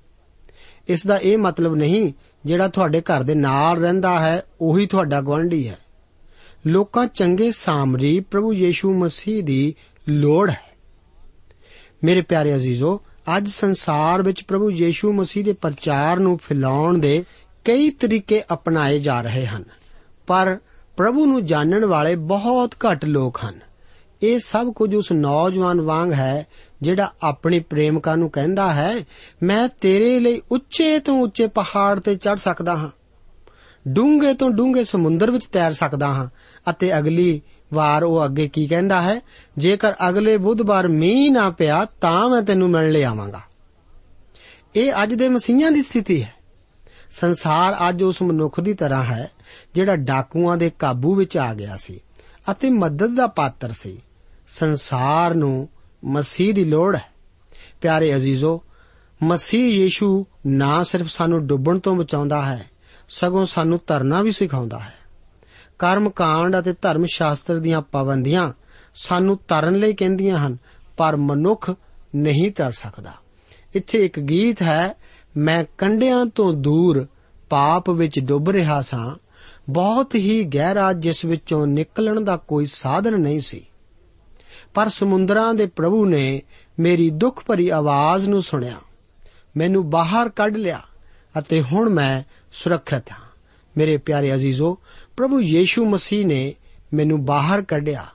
ਇਸ 0.88 1.08
ਦਾ 1.08 1.18
ਇਹ 1.18 1.38
ਮਤਲਬ 1.38 1.75
ਨਹੀਂ, 1.75 2.13
ਜਿਹੜਾ 2.46 2.68
ਤੁਹਾਡੇ 2.68 3.01
ਘਰ 3.01 3.24
ਦੇ 3.24 3.36
ਨਾਲ 3.36 3.77
ਰਹਿੰਦਾ 3.77 4.20
ਹੈ, 4.20 4.44
ਉਹੀ 4.62 4.86
ਤੁਹਾਡਾ 4.86 5.22
ਗੁਆਂਢੀ 5.22 5.70
ਹੈ। 5.70 5.77
ਲੋਕਾਂ 6.68 7.08
ਚੰਗੇ 7.08 7.51
ਸਾਮਰੀ 7.51 8.20
ਪ੍ਰਭੂ 8.20 8.53
ਯੀਸ਼ੂ 8.53 8.94
ਮਸੀਹ 8.94 9.44
ਦੀ 9.44 9.75
ਲੋੜ 10.10 10.50
ਹੈ। 10.50 10.74
ਮੇਰੇ 12.03 12.22
ਪਿਆਰੇ 12.22 12.56
ਅਜ਼ੀਜ਼ੋ, 12.56 13.01
ਅੱਜ 13.38 13.50
ਸੰਸਾਰ 13.50 14.22
ਵਿੱਚ 14.22 14.44
ਪ੍ਰਭੂ 14.44 14.72
ਯੀਸ਼ੂ 14.72 15.13
ਮਸੀਹ 15.13 15.46
ਦੇ 15.46 15.53
ਪ੍ਰਚਾਰ 15.53 16.20
ਨੂੰ 16.20 16.38
ਫੈਲਾਉਣ 16.38 16.98
ਦੇ 16.98 17.25
ਕਈ 17.65 17.89
ਤਰੀਕੇ 17.89 18.44
ਅਪਣਾਏ 18.53 19.00
ਜਾ 19.00 19.22
ਰਹੇ 19.22 19.46
ਹਨ, 19.46 19.63
ਪਰ 20.27 20.60
ਪ੍ਰਭੂ 20.98 21.25
ਨੂੰ 21.25 21.46
ਜਾਣਨ 21.46 21.86
ਵਾਲੇ 21.86 22.15
ਬਹੁਤ 22.15 22.75
ਘੱਟ 22.75 23.06
ਲੋਕ 23.06 23.39
ਹਨ। 23.46 23.73
ਇਹ 24.24 24.39
ਸਭ 24.39 24.74
ਕੁਝ 24.74 24.96
ਉਸ 24.96 25.12
ਨੌਜਵਾਨ 25.12 25.82
ਵਾਂਗ 25.82 26.13
ਹੈ, 26.13 26.48
ਜਿਹੜਾ 26.82 27.13
ਆਪਣੀ 27.24 27.60
ਪ੍ਰੇਮਿਕਾ 27.60 28.15
ਨੂੰ 28.15 28.30
ਕਹਿੰਦਾ 28.30 28.74
ਹੈ, 28.74 28.96
ਮੈਂ 29.44 29.70
ਤੇਰੇ 29.82 30.20
ਲਈ 30.20 30.42
ਉੱਚੇ 30.51 31.00
ਤੋਂ 31.00 31.22
ਉੱਚੇ 31.22 31.48
ਪਹਾੜ 31.48 32.00
ਤੇ 32.00 32.15
ਚੜ 32.15 32.36
ਸਕਦਾ 32.36 32.75
ਹਾਂ। 32.75 32.89
ਡੂੰਘੇ 33.88 34.34
ਤੋਂ 34.34 34.50
ਡੂੰਘੇ 34.50 34.84
ਸਮੁੰਦਰ 34.84 35.32
ਵਿੱਚ 35.32 35.46
ਤੈਰ 35.46 35.72
ਸਕਦਾ 35.72 36.08
ਹਾਂ, 36.08 36.27
ਅਤੇ 36.70 36.98
ਅਗਲੀ 36.98 37.42
ਵਾਰ 37.74 38.03
ਉਹ 38.03 38.25
ਅੱਗੇ 38.25 38.48
ਕੀ 38.48 38.68
ਕਹਿੰਦਾ 38.68 39.01
ਹੈ, 39.01 39.22
ਜੇਕਰ 39.58 39.94
ਅਗਲੇ 40.10 40.38
ਬੁੱਧਵਾਰ 40.38 40.88
ਮੀਂਹ 40.88 41.32
ਨਾ 41.32 41.50
ਪਿਆ, 41.50 41.86
ਤਾਂ 42.01 42.30
ਮੈਂ 42.30 42.42
ਤੈਨੂੰ 42.42 42.70
ਮਿਲਣ 42.70 42.92
ਲਈ 42.92 43.01
ਆਵਾਂਗਾ। 43.01 43.42
ਇਹ 44.75 44.94
ਅੱਜ 45.03 45.13
ਦੇ 45.13 45.30
ਮਸੀਹਾਂ 45.30 45.72
ਦੀ 45.72 45.82
ਸਥਿਤੀ 45.82 46.24
ਹੈ। 46.24 46.34
ਸੰਸਾਰ 47.12 47.89
ਅੱਜ 47.89 48.03
ਉਸ 48.03 48.22
ਮਨੁੱਖ 48.22 48.60
ਦੀ 48.60 48.74
ਤਰ੍ਹਾਂ 48.74 49.03
ਹੈ, 49.03 49.32
ਜਿਹੜਾ 49.75 49.96
ਡਾਕੂਆਂ 49.96 50.58
ਦੇ 50.58 50.72
ਕਾਬੂ 50.80 51.15
ਵਿੱਚ 51.15 51.38
ਆ 51.38 51.53
ਗਿਆ 51.53 51.77
ਸੀ, 51.77 52.00
ਅਤੇ 52.51 52.70
ਮਦਦ 52.70 53.15
ਦਾ 53.15 53.27
ਪਾਤਰ 53.27 53.72
ਸੀ। 53.72 54.01
ਸੰਸਾਰ 54.53 55.33
ਨੂੰ 55.33 55.69
ਮਸੀਹ 56.05 56.53
ਦੀ 56.53 56.65
ਲੋੜ 56.65 56.95
ਹੈ। 56.95 57.05
ਪਿਆਰੇ 57.81 58.15
ਅਜ਼ੀਜ਼ੋ, 58.15 58.63
ਮਸੀਹ 59.24 59.83
ਯੀਸ਼ੂ 59.83 60.25
ਨਾ 60.48 60.83
ਸਿਰਫ 60.83 61.07
ਸਾਨੂੰ 61.07 61.48
ਡੁੱਬਣ 61.48 61.79
ਤੋਂ 61.79 61.95
ਬਚਾਉਂਦਾ 61.95 62.41
ਹੈ, 62.41 62.69
ਸਗੋਂ 63.10 63.45
ਸਾਨੂੰ 63.45 63.79
ਤਰਨਾ 63.88 64.22
ਵੀ 64.22 64.31
ਸਿਖਾਉਂਦਾ 64.31 64.79
ਹੈ। 64.79 64.93
ਕਰਮ 65.79 66.10
ਕਾਂਡ 66.10 66.60
ਅਤੇ 66.60 66.74
ਧਰਮ 66.81 67.05
ਸ਼ਾਸਤਰ 67.05 67.60
ਦੀਆਂ 67.60 67.81
ਪਾਬੰਦੀਆਂ 67.81 68.53
ਸਾਨੂੰ 68.95 69.38
ਤਰਨ 69.38 69.75
ਲਈ 69.75 69.93
ਕਹਿੰਦੀਆਂ 69.93 70.38
ਹਨ, 70.38 70.57
ਪਰ 70.98 71.15
ਮਨੁੱਖ 71.15 71.74
ਨਹੀਂ 72.15 72.51
ਤਰ 72.51 72.72
ਸਕਦਾ। 72.72 73.12
ਇੱਥੇ 73.75 74.05
ਇੱਕ 74.05 74.19
ਗੀਤ 74.19 74.62
ਹੈ, 74.62 74.95
ਮੈਂ 75.38 75.65
ਕੰਡਿਆਂ 75.77 76.25
ਤੋਂ 76.25 76.53
ਦੂਰ 76.53 77.07
ਪਾਪ 77.50 77.89
ਵਿੱਚ 77.89 78.19
ਡੁੱਬ 78.19 78.50
ਰਿਹਾ 78.50 78.81
ਸਾਂ, 78.81 79.15
ਬਹੁਤ 79.69 80.15
ਹੀ 80.15 80.43
ਗਹਿਰਾ 80.43 80.93
ਜਿਸ 80.93 81.25
ਵਿੱਚੋਂ 81.25 81.67
ਨਿਕਲਣ 81.67 82.22
ਦਾ 82.22 82.38
ਕੋਈ 82.38 82.65
ਸਾਧਨ 82.65 83.22
ਨਹੀਂ 83.22 83.39
ਸੀ। 83.39 83.65
ਪਰ 84.74 84.89
ਸਮੁੰਦਰਾਂ 84.89 85.53
ਦੇ 85.53 85.65
ਪ੍ਰਭੂ 85.65 86.06
ਨੇ 86.06 86.42
ਮੇਰੀ 86.80 87.10
ਦੁੱਖ 87.10 87.44
ਭਰੀ 87.46 87.70
ਆਵਾਜ਼ 87.70 88.30
ਨੂੰ 88.30 88.42
ਸੁਣਿਆ। 88.42 88.75
ਮੈਨੂੰ 89.58 89.89
ਬਾਹਰ 89.89 90.30
ਕੱਢ 90.30 90.58
ਲਿਆ 90.58 90.82
ਅਤੇ 91.39 91.62
ਹੁਣ 91.62 91.89
ਮੈਂ 91.89 92.24
ਸੁਰੱਖਿਅਤ 92.53 93.12
ਹਾਂ। 93.12 93.18
ਮੇਰੇ 93.77 93.98
ਪਿਆਰੇ 93.98 94.36
ਅਜ਼ੀਜ਼ੋ, 94.36 94.77
ਪ੍ਰਭੂ 95.18 95.42
ਯੀਸ਼ੂ 95.42 95.86
ਮਸੀਹ 95.86 96.25
ਨੇ 96.25 96.56
ਮੈਨੂੰ 96.94 97.25
ਬਾਹਰ 97.25 97.62
ਕੱਢਿਆ। 97.62 98.06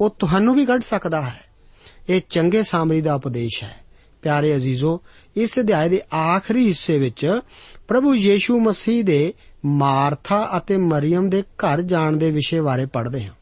ਉਹ 0.00 0.16
ਤੁਹਾਨੂੰ 0.18 0.54
ਵੀ 0.54 0.66
ਕੱਢ 0.66 0.80
ਸਕਦਾ 0.80 1.22
ਹੈ। 1.22 1.44
ਇਹ 2.08 2.20
ਚੰਗੇ 2.30 2.62
ਸਾਮਰੀ 2.62 3.00
ਦਾ 3.00 3.14
ਉਪਦੇਸ਼ 3.14 3.64
ਹੈ। 3.64 3.84
ਪਿਆਰੇ 4.22 4.56
ਅਜ਼ੀਜ਼ੋ, 4.56 5.00
ਇਸ 5.36 5.58
ਅਧਿਆਏ 5.58 5.88
ਦੇ 5.88 6.02
ਆਖਰੀ 6.14 6.66
ਹਿੱਸੇ 6.66 6.98
ਵਿੱਚ 6.98 7.40
ਪ੍ਰਭੂ 7.88 8.14
ਯੀਸ਼ੂ 8.14 8.60
ਮਸੀਹ 8.60 9.04
ਦੇ 9.04 9.34
ਮਾਰਥਾ 9.66 10.50
ਅਤੇ 10.56 10.76
ਮਰੀਮ 10.76 11.30
ਦੇ 11.30 11.42
ਘਰ 11.42 11.82
ਜਾਣ 11.82 12.16
ਦੇ 12.16 12.30
ਵਿਸ਼ੇ 12.30 12.60
ਬਾਰੇ 12.60 12.86
ਪੜ੍ਹਦੇ 12.86 13.24
ਹਾਂ। 13.24 13.34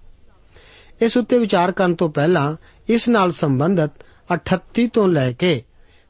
ਇਸ 1.03 1.17
ਉੱਤੇ 1.17 1.39
ਵਿਚਾਰ 1.39 1.73
ਕਰਨ 1.73 1.95
ਤੋਂ 1.95 2.11
ਪਹਿਲਾਂ 2.11 2.57
ਇਸ 2.89 3.09
ਨਾਲ 3.09 3.33
ਸੰਬੰਧਿਤ 3.33 3.91
38 4.35 4.87
ਤੋਂ 4.93 5.09
ਲੈ 5.09 5.33
ਕੇ 5.33 5.63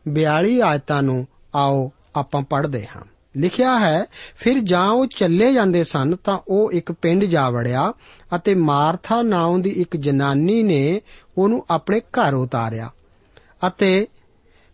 42 0.08 0.60
ਆਇਤਾਂ 0.60 1.02
ਨੂੰ 1.02 1.26
ਆਓ 1.54 1.92
ਆਪਾਂ 2.16 2.42
ਪੜ੍ਹਦੇ 2.42 2.86
ਹਾਂ। 2.96 3.02
ਲਿਖਿਆ 3.36 3.78
ਹੈ, 3.78 4.04
ਫਿਰ 4.36 4.58
ਜਾਂ 4.58 4.88
ਉਹ 4.88 5.06
ਚੱਲੇ 5.06 5.52
ਜਾਂਦੇ 5.52 5.84
ਸਨ 5.84 6.16
ਤਾਂ 6.16 6.38
ਉਹ 6.48 6.72
ਇੱਕ 6.72 6.92
ਪਿੰਡ 6.92 7.24
ਜਾ 7.24 7.50
ਵੜਿਆ 7.50 7.92
ਅਤੇ 8.36 8.54
ਮਾਰਥਾ 8.54 9.22
ਨਾਉਂ 9.22 9.58
ਦੀ 9.58 9.70
ਇੱਕ 9.70 9.96
ਜਨਾਨੀ 9.96 10.62
ਨੇ 10.62 11.00
ਉਹਨੂੰ 11.38 11.66
ਆਪਣੇ 11.70 12.00
ਘਰ 12.00 12.34
ਉਤਾਰਿਆ 12.34 12.90
ਅਤੇ 13.66 14.06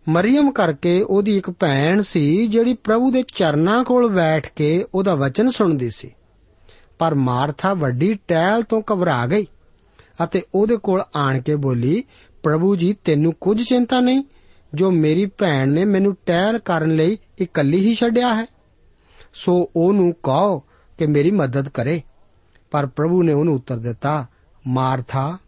ਮਰੀਮ 0.09 0.51
ਕਰਕੇ 0.51 1.03
ਉਹਦੀ 1.03 1.37
ਇੱਕ 1.37 1.51
ਭੈਣ 1.51 2.01
ਸੀ 2.01 2.47
ਜਿਹੜੀ 2.47 2.75
ਪ੍ਰਭੂ 2.75 3.11
ਦੇ 3.11 3.23
ਚਰਨਾਂ 3.35 3.85
ਕੋਲ 3.85 4.09
ਬੈਠ 4.09 4.53
ਕੇ 4.57 4.87
ਉਹਦਾ 4.95 5.15
ਵਚਨ 5.15 5.49
ਸੁਣਦੀ 5.49 5.91
ਸੀ। 5.91 6.15
ਪਰ 6.99 7.15
ਮਾਰਥਾ 7.15 7.75
ਵੱਡੀ 7.75 8.19
ਟਹਿਲ 8.29 8.63
ਤੋਂ 8.63 8.83
ਘਬਰਾ 8.93 9.27
ਗਈ। 9.27 9.47
ਅਤੇ 10.25 10.43
ਉਹਦੇ 10.55 10.77
ਕੋਲ 10.77 11.03
ਆਣ 11.17 11.41
ਕੇ 11.41 11.57
ਬੋਲੀ, 11.57 12.05
ਪ੍ਰਭੂ 12.43 12.77
ਜੀ, 12.77 12.93
ਤੈਨੂੰ 12.93 13.35
ਕੁਝ 13.41 13.63
ਚਿੰਤਾ 13.63 14.01
ਨਹੀਂ? 14.01 14.25
ਜੋ 14.75 14.91
ਮੇਰੀ 14.91 15.27
ਭੈਣ 15.27 15.69
ਨੇ 15.69 15.85
ਮੈਨੂੰ 15.85 16.17
ਟਹਿਲ 16.27 16.59
ਕਰਨ 16.59 16.97
ਲਈ 16.97 17.19
ਇਕੱਲੀ 17.39 17.87
ਹੀ 17.87 17.95
ਛੱਡਿਆ 17.95 18.35
ਹੈ। 18.35 18.47
ਸੋ 19.35 19.71
ਉਹਨੂੰ 19.77 20.13
ਕਹੋ 20.13 20.59
ਕਿ 20.99 21.07
ਮੇਰੀ 21.07 21.31
ਮਦਦ 21.31 21.69
ਕਰੇ। 21.69 22.03
ਪਰ 22.71 22.87
ਪ੍ਰਭੂ 22.87 23.23
ਨੇ 23.23 23.33
ਉਹਨੂੰ 23.33 23.55
ਉੱਤਰ 23.55 23.77
ਦਿੱਤਾ 23.77 24.27
ਮਾਰਥਾ 24.67 25.39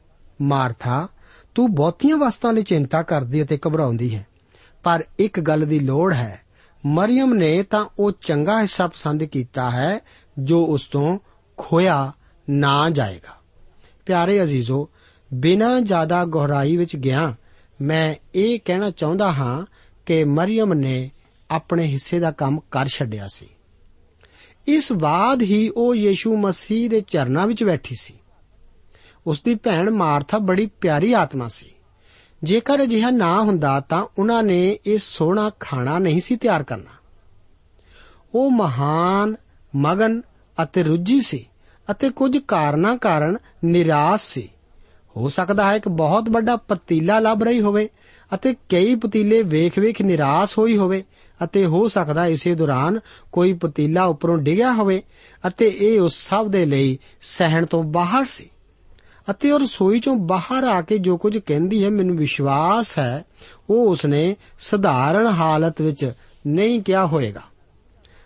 ਮਾਰਥਾ 0.42 1.08
ਤੂੰ 1.54 1.74
ਬਹੁਤੀਆਂ 1.74 2.16
ਵਸਤਾਂ 2.16 2.52
ਲਈ 2.52 2.62
ਚਿੰਤਾ 2.62 3.02
ਕਰਦੀ 3.02 3.42
ਅਤੇ 3.42 3.58
ਘਬਰਾਉਂਦੀ 3.68 4.16
ਹੈ। 4.16 4.26
ਪਰ 4.82 5.04
ਇੱਕ 5.18 5.40
ਗੱਲ 5.40 5.60
ਦੀ 5.60 5.78
ਲੋੜ 5.78 6.14
ਹੈ। 6.14 6.40
ਮਰੀਮ 6.86 7.34
ਨੇ 7.34 7.62
ਤਾਂ 7.62 7.86
ਉਹ 7.98 8.12
ਚੰਗਾ 8.20 8.60
ਹਿੱਸਾ 8.60 8.88
ਪਸੰਦ 8.88 9.24
ਕੀਤਾ 9.24 9.70
ਹੈ 9.70 10.00
ਜੋ 10.38 10.64
ਉਸ 10.64 10.82
ਤੋਂ 10.86 11.18
ਖੋਇਆ 11.56 12.12
ਨਾ 12.50 12.90
ਜਾਏਗਾ। 12.90 13.39
ਪਿਆਰੇ 14.06 14.42
ਅਜ਼ੀਜ਼ੋ, 14.42 14.88
ਬਿਨਾਂ 15.34 15.80
ਜ਼ਿਆਦਾ 15.80 16.24
ਗਹਿਰਾਈ 16.24 16.76
ਵਿੱਚ 16.76 16.96
ਗਿਆ, 16.96 17.34
ਮੈਂ 17.80 18.14
ਇਹ 18.34 18.60
ਕਹਿਣਾ 18.64 18.90
ਚਾਹੁੰਦਾ 18.90 19.32
ਹਾਂ 19.32 19.66
ਕਿ 20.06 20.24
ਮਰੀਮ 20.24 20.74
ਨੇ 20.74 21.10
ਆਪਣੇ 21.50 21.84
ਹਿੱਸੇ 21.84 22.18
ਦਾ 22.18 22.30
ਕੰਮ 22.30 22.60
ਕਰ 22.70 22.86
ਛੱਡਿਆ 22.86 23.28
ਸੀ। 23.28 23.46
ਇਸ 24.66 24.92
ਬਾਅਦ 24.92 25.42
ਹੀ 25.42 25.72
ਉਹ 25.76 25.94
ਯੀਸ਼ੂ 25.94 26.36
ਮਸੀਹ 26.36 26.90
ਦੇ 26.90 27.00
ਚਰਨਾਂ 27.00 27.46
ਵਿੱਚ 27.46 27.64
ਬੈਠੀ 27.64 27.96
ਸੀ। 28.00 28.14
ਉਸ 29.26 29.42
ਦੀ 29.42 29.54
ਭੈਣ 29.54 29.90
ਮਾਰਥਾ 29.90 30.38
ਬੜੀ 30.38 30.66
ਪਿਆਰੀ 30.66 31.12
ਆਤਮਾ 31.12 31.48
ਸੀ। 31.48 31.70
ਜੇਕਰ 32.42 32.82
ਅਜਿਹਾ 32.82 33.10
ਨਾ 33.10 33.42
ਹੁੰਦਾ 33.42 33.80
ਤਾਂ 33.80 34.06
ਉਹਨਾਂ 34.18 34.42
ਨੇ 34.42 34.78
ਇਹ 34.86 34.98
ਸੋਹਣਾ 34.98 35.50
ਖਾਣਾ 35.60 35.98
ਨਹੀਂ 35.98 36.20
ਸੀ 36.20 36.36
ਤਿਆਰ 36.36 36.62
ਕਰਨਾ। 36.62 36.90
ਉਹ 38.34 38.50
ਮਹਾਨ, 38.50 39.36
ਮਗਨ 39.76 40.22
ਅਤੇ 40.62 40.82
ਰੁੱਝੀ 40.82 41.20
ਸੀ। 41.20 41.49
ਅਤੇ 41.90 42.10
ਕੁਝ 42.10 42.38
ਕਾਰਨਾਂ 42.38 42.96
ਕਾਰਨ 42.96 43.36
ਨਿਰਾਸ਼ 43.64 44.22
ਸੀ। 44.22 44.48
ਹੋ 45.16 45.28
ਸਕਦਾ 45.28 45.70
ਹੈ 45.70 45.78
ਕਿ 45.78 45.90
ਬਹੁਤ 45.90 46.28
ਵੱਡਾ 46.30 46.56
ਪਤੀਲਾ 46.56 47.18
ਲੱਭ 47.18 47.42
ਰਹੀ 47.42 47.60
ਹੋਵੇ 47.60 47.88
ਅਤੇ 48.34 48.54
ਕਈ 48.68 48.94
ਪਤੀਲੇ 48.94 49.42
ਵੇਖ-ਵੇਖ 49.42 50.02
ਨਿਰਾਸ਼ 50.02 50.58
ਹੋਈ 50.58 50.76
ਹੋਵੇ 50.76 51.04
ਅਤੇ 51.44 51.66
ਹੋ 51.66 51.88
ਸਕਦਾ 51.88 52.26
ਇਸੇ 52.26 52.54
ਦੌਰਾਨ 52.54 53.00
ਕੋਈ 53.32 53.52
ਪਤੀਲਾ 53.52 54.04
ਉੱਪਰੋਂ 54.04 54.38
ਡਿੱਗਿਆ 54.38 54.72
ਹੋਵੇ 54.72 55.02
ਅਤੇ 55.46 55.76
ਇਹ 55.80 56.00
ਉਸ 56.00 56.14
ਸਭ 56.14 56.48
ਦੇ 56.48 56.66
ਲਈ 56.66 56.98
ਸਹਿਣ 57.20 57.66
ਤੋਂ 57.66 57.82
ਬਾਹਰ 57.82 58.24
ਸੀ। 58.24 58.50
ਅਤੇ 59.30 59.50
ਉਹ 59.50 59.60
ਰਸੋਈ 59.60 60.00
ਚੋਂ 60.00 60.16
ਬਾਹਰ 60.16 60.64
ਆ 60.64 60.82
ਕੇ 60.82 60.98
ਜੋ 60.98 61.16
ਕੁਝ 61.16 61.38
ਕਹਿੰਦੀ 61.38 61.84
ਹੈ, 61.84 61.90
ਮੈਨੂੰ 61.90 62.16
ਵਿਸ਼ਵਾਸ 62.16 62.98
ਹੈ, 62.98 63.24
ਉਹ 63.70 63.90
ਉਸਨੇ 63.90 64.36
ਸਧਾਰਨ 64.58 65.26
ਹਾਲਤ 65.26 65.82
ਵਿੱਚ 65.82 66.12
ਨਹੀਂ 66.46 66.82
ਕਿਹਾ 66.82 67.06
ਹੋਵੇਗਾ 67.06 67.42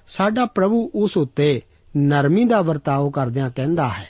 ਸਾਡਾ 0.06 0.46
ਪ੍ਰਭੂ 0.46 0.90
ਉਸ 0.94 1.16
ਉੱਤੇ 1.16 1.62
ਨਰਮੀ 1.96 2.44
ਦਾ 2.44 2.62
ਵਰਤਾਓ 2.62 3.10
ਕਰਦਿਆਂ 3.10 3.50
ਕਹਿੰਦਾ 3.50 3.88
ਹੈ, 3.88 4.08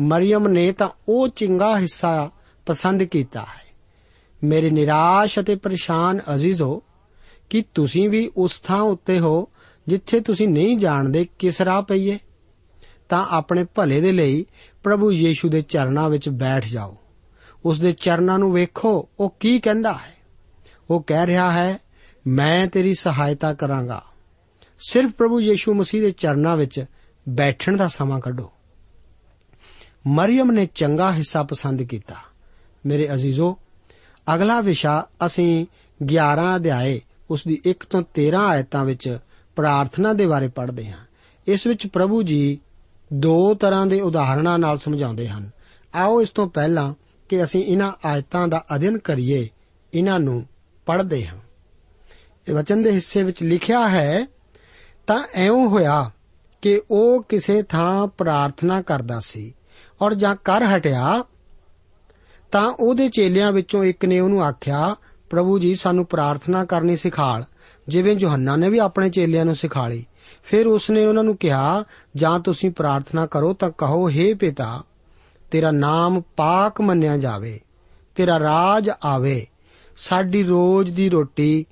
ਮਰੀਮ 0.00 0.48
ਨੇ 0.48 0.72
ਤਾਂ 0.72 0.88
ਉਹ 1.08 1.28
ਚੰਗਾ 1.28 1.78
ਹਿੱਸਾ 1.78 2.30
ਪਸੰਦ 2.66 3.02
ਕੀਤਾ 3.02 3.40
ਹੈ। 3.40 3.70
ਮੇਰੇ 4.44 4.70
ਨਿਰਾਸ਼ 4.70 5.38
ਅਤੇ 5.38 5.54
ਪਰੇਸ਼ਾਨ 5.54 6.20
ਅਜ਼ੀਜ਼ੋ, 6.34 6.82
ਕਿ 7.50 7.64
ਤੁਸੀਂ 7.74 8.10
ਵੀ 8.10 8.30
ਉਸ 8.36 8.60
ਥਾਂ 8.60 8.80
ਉੱਤੇ 8.80 9.20
ਹੋ 9.20 9.48
ਜਿੱਥੇ 9.88 10.20
ਤੁਸੀਂ 10.20 10.48
ਨਹੀਂ 10.48 10.78
ਜਾਣਦੇ 10.78 11.26
ਕਿਸ 11.38 11.62
ਰਾਹ 11.62 11.82
ਪਈਏ? 11.82 12.18
ਤਾਂ 13.08 13.26
ਆਪਣੇ 13.30 13.64
ਭਲੇ 13.64 14.00
ਦੇ 14.00 14.12
ਲਈ 14.12 14.46
ਪ੍ਰਭੂ 14.82 15.12
ਯੀਸ਼ੂ 15.12 15.48
ਦੇ 15.48 15.62
ਚਰਨਾਂ 15.62 16.08
ਵਿੱਚ 16.08 16.28
ਬੈਠ 16.28 16.66
ਜਾਓ। 16.66 16.96
ਉਸ 17.64 17.80
ਦੇ 17.80 17.92
ਚਰਨਾਂ 17.92 18.38
ਨੂੰ 18.38 18.52
ਵੇਖੋ, 18.52 19.08
ਉਹ 19.20 19.36
ਕੀ 19.40 19.60
ਕਹਿੰਦਾ 19.60 19.92
ਹੈ? 19.92 20.16
ਉਹ 20.90 21.02
ਕਹਿ 21.02 21.26
ਰਿਹਾ 21.26 21.52
ਹੈ, 21.52 21.78
ਮੈਂ 22.26 22.66
ਤੇਰੀ 22.66 22.94
ਸਹਾਇਤਾ 22.94 23.54
ਕਰਾਂਗਾ। 23.54 24.02
ਸਿਰਫ 24.88 25.10
ਪ੍ਰਭੂ 25.10 25.40
ਯੀਸ਼ੂ 25.40 25.74
ਮਸੀਹ 25.74 26.02
ਦੇ 26.02 26.10
ਚਰਨਾਂ 26.10 26.56
ਵਿੱਚ 26.56 26.84
ਬੈਠਣ 27.28 27.76
ਦਾ 27.76 27.88
ਸਮਾਂ 27.88 28.20
ਕੱਢੋ। 28.20 28.52
ਮਰੀਮ 30.06 30.50
ਨੇ 30.50 30.68
ਚੰਗਾ 30.74 31.12
ਹਿੱਸਾ 31.12 31.42
ਪਸੰਦ 31.42 31.82
ਕੀਤਾ। 31.82 32.14
ਮੇਰੇ 32.86 33.14
ਅਜ਼ੀਜ਼ੋ, 33.14 33.58
ਅਗਲਾ 34.34 34.60
ਵਿਸ਼ਾ 34.60 35.06
ਅਸੀਂ 35.26 35.66
11 36.02 36.56
ਅਧਿਆਏ, 36.56 37.00
ਉਸ 37.30 37.44
ਦੀ 37.46 37.62
1 37.66 37.84
ਤੋਂ 37.90 38.02
13 38.02 38.38
ਆਇਤਾਂ 38.38 38.84
ਵਿੱਚ 38.84 39.18
ਪ੍ਰਾਰਥਨਾ 39.56 40.12
ਦੇ 40.12 40.26
ਬਾਰੇ 40.26 40.48
ਪੜ੍ਹਦੇ 40.48 40.90
ਹਾਂ। 40.90 41.04
ਇਸ 41.46 41.66
ਵਿੱਚ 41.66 41.86
ਪ੍ਰਭੂ 41.86 42.22
ਜੀ 42.22 42.60
ਦੋ 43.12 43.54
ਤਰ੍ਹਾਂ 43.54 43.86
ਦੇ 43.86 44.00
ਉਦਾਹਰਣਾਂ 44.00 44.58
ਨਾਲ 44.58 44.78
ਸਮਝਾਉਂਦੇ 44.78 45.28
ਹਨ। 45.28 45.50
ਆਓ 45.94 46.22
ਇਸ 46.22 46.30
ਤੋਂ 46.30 46.46
ਪਹਿਲਾਂ 46.46 46.94
ਕਿ 47.28 47.44
ਅਸੀਂ 47.44 47.64
ਇਹਨਾਂ 47.64 47.92
ਆਇਤਾਂ 48.04 48.48
ਦਾ 48.48 48.64
ਅਧਿਐਨ 48.74 48.98
ਕਰੀਏ, 48.98 49.48
ਇਹਨਾਂ 49.94 50.20
ਨੂੰ 50.20 50.46
ਪੜ੍ਹਦੇ 50.86 51.26
ਹਾਂ। 51.26 51.38
ਇਹ 52.48 52.54
ਵਚਨ 52.54 52.82
ਦੇ 52.82 52.90
ਹਿੱਸੇ 52.90 53.22
ਵਿੱਚ 53.22 53.42
ਲਿਖਿਆ 53.42 53.88
ਹੈ, 53.88 54.26
ਤਾਂ 55.06 55.26
ਐਉਂ 55.34 55.68
ਹੋਇਆ 55.68 56.10
ਕਿ 56.62 56.82
ਉਹ 56.90 57.22
ਕਿਸੇ 57.22 57.62
ਥਾਂ 57.62 58.06
ਪ੍ਰਾਰਥਨਾ 58.06 58.82
ਕਰਦਾ 58.82 59.20
ਸੀ 59.20 59.54
ਔਰ 60.02 60.14
ਜਾਂ 60.14 60.36
ਕਰ 60.44 60.62
ਹਟਿਆ, 60.62 61.24
ਤਾਂ 62.52 62.72
ਉਹਦੇ 62.80 63.08
ਚੇਲਿਆਂ 63.08 63.52
ਵਿੱਚੋਂ 63.52 63.84
ਇੱਕ 63.84 64.04
ਨੇ 64.04 64.20
ਉਹਨੂੰ 64.20 64.44
ਆਖਿਆ, 64.44 64.96
ਪ੍ਰਭੂ 65.30 65.58
ਜੀ, 65.58 65.74
ਸਾਨੂੰ 65.74 66.06
ਪ੍ਰਾਰਥਨਾ 66.06 66.64
ਕਰਨੀ 66.64 66.96
ਸਿਖਾਲ। 66.96 67.44
ਜਿਵੇਂ 67.88 68.16
ਯੋਹੰਨਾ 68.20 68.56
ਨੇ 68.56 68.68
ਵੀ 68.70 68.78
ਆਪਣੇ 68.78 69.10
ਚੇਲਿਆਂ 69.10 69.44
ਨੂੰ 69.44 69.54
ਸਿਖਾਲੀ। 69.54 70.06
ਫਿਰ 70.42 70.66
ਉਸਨੇ 70.66 71.06
ਉਹਨਾਂ 71.06 71.24
ਨੂੰ 71.24 71.36
ਕਿਹਾ, 71.36 71.84
ਜਾਂ 72.16 72.40
ਤੁਸੀਂ 72.40 72.70
ਪ੍ਰਾਰਥਨਾ 72.70 73.26
ਕਰੋ 73.26 73.52
ਤਾਂ 73.52 73.70
ਕਹੋ 73.70 74.10
हे 74.10 74.36
ਪਿਤਾ, 74.36 74.82
ਤੇਰਾ 75.50 75.70
ਨਾਮ 75.70 76.22
ਪਾਕ 76.36 76.80
ਮੰਨਿਆ 76.80 77.16
ਜਾਵੇ, 77.16 77.60
ਤੇਰਾ 78.14 78.38
ਰਾਜ 78.38 78.90
ਆਵੇ, 79.04 79.46
ਸਾਡੀ 79.96 80.42
ਰੋਜ਼ 80.42 80.92
ਦੀ 80.92 81.08
ਰੋਟੀ 81.08 81.66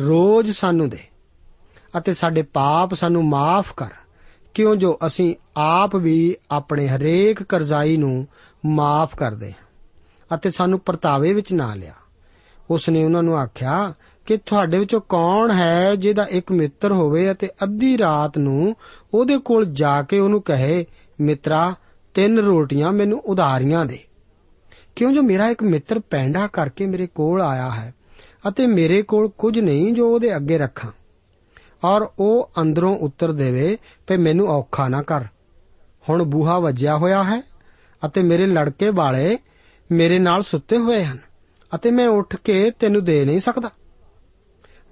ਰੋਜ਼ 0.00 0.50
ਸਾਨੂੰ 0.50 0.88
ਦੇ 0.88 1.00
ਅਤੇ 1.98 2.14
ਸਾਡੇ 2.14 2.42
ਪਾਪ 2.42 2.94
ਸਾਨੂੰ 2.94 3.24
ਮਾਫ 3.24 3.74
ਕਰ। 3.76 3.90
ਕਿਉਂ 4.58 4.76
ਜੋ 4.76 4.98
ਅਸੀਂ 5.06 5.34
ਆਪ 5.56 5.96
ਵੀ 5.96 6.36
ਆਪਣੇ 6.50 6.88
ਹਰੇਕ 6.88 7.42
ਕਰਜ਼ਾਈ 7.42 7.96
ਨੂੰ 7.96 8.26
ਮਾਫ 8.66 9.16
ਕਰਦੇ 9.16 9.52
ਹਾਂ 9.52 10.36
ਅਤੇ 10.36 10.50
ਸਾਨੂੰ 10.50 10.78
ਪਰਤਾਵੇ 10.78 11.34
ਵਿੱਚ 11.34 11.52
ਨਾ 11.52 11.74
ਲਿਆ। 11.74 11.92
ਉਸ 12.70 12.88
ਨੇ 12.88 13.04
ਉਹਨਾਂ 13.04 13.22
ਨੂੰ 13.22 13.38
ਆਖਿਆ 13.38 13.94
ਕਿ 14.26 14.36
ਤੁਹਾਡੇ 14.36 14.78
ਵਿੱਚੋਂ 14.78 15.00
ਕੌਣ 15.00 15.50
ਹੈ 15.50 15.94
ਜਿਹਦਾ 15.94 16.26
ਇੱਕ 16.30 16.52
ਮਿੱਤਰ 16.52 16.92
ਹੋਵੇ 16.92 17.30
ਅਤੇ 17.30 17.48
ਅੱਧੀ 17.62 17.98
ਰਾਤ 17.98 18.38
ਨੂੰ 18.38 18.76
ਉਹਦੇ 19.14 19.38
ਕੋਲ 19.38 19.64
ਜਾ 19.64 20.02
ਕੇ 20.02 20.18
ਉਹਨੂੰ 20.18 20.42
ਕਹੇ, 20.42 20.86
ਮਿੱਤਰਾ, 21.20 21.74
ਤਿੰਨ 22.14 22.38
ਰੋਟੀਆਂ 22.38 22.92
ਮੈਨੂੰ 22.92 23.20
ਉਧਾਰੀਆਂ 23.20 23.84
ਦੇ। 23.84 23.98
ਕਿਉਂ 24.96 25.12
ਜੋ 25.12 25.22
ਮੇਰਾ 25.22 25.48
ਇੱਕ 25.48 25.62
ਮਿੱਤਰ 25.62 25.98
ਪੈਂਡਾ 25.98 26.46
ਕਰਕੇ 26.46 26.86
ਮੇਰੇ 26.86 27.06
ਕੋਲ 27.06 27.42
ਆਇਆ 27.42 27.70
ਹੈ 27.70 27.94
ਅਤੇ 28.48 28.66
ਮੇਰੇ 28.66 29.02
ਕੋਲ 29.02 29.28
ਕੁਝ 29.28 29.58
ਨਹੀਂ 29.58 29.92
ਜੋ 29.92 30.14
ਉਹਦੇ 30.14 30.36
ਅੱਗੇ 30.36 30.58
ਰੱਖਾਂ? 30.58 30.92
ਔਰ 31.82 32.08
ਉਹ 32.18 32.50
ਅੰਦਰੋਂ 32.60 32.96
ਉੱਤਰ 32.96 33.32
ਦੇਵੇ 33.32 33.76
ਤੇ 34.06 34.16
ਮੈਨੂੰ 34.16 34.48
ਔਖਾ 34.48 34.88
ਨਾ 34.88 35.02
ਕਰ। 35.02 35.24
ਹੁਣ 36.08 36.22
ਬੂਹਾ 36.22 36.58
ਵੱਜਿਆ 36.58 36.96
ਹੋਇਆ 36.96 37.22
ਹੈ 37.24 37.40
ਅਤੇ 38.02 38.22
ਮੇਰੇ 38.22 38.46
ਲੜਕੇ 38.46 38.90
ਵਾਲੇ 38.90 39.38
ਮੇਰੇ 39.90 40.18
ਨਾਲ 40.18 40.42
ਸੁੱਤੇ 40.42 40.78
ਹੋਏ 40.78 41.04
ਹਨ 41.04 41.18
ਅਤੇ 41.74 41.90
ਮੈਂ 41.90 42.08
ਉੱਠ 42.08 42.36
ਕੇ 42.36 42.70
ਤੈਨੂੰ 42.70 43.04
ਦੇ 43.04 43.24
ਨਹੀਂ 43.24 43.40
ਸਕਦਾ। 43.40 43.70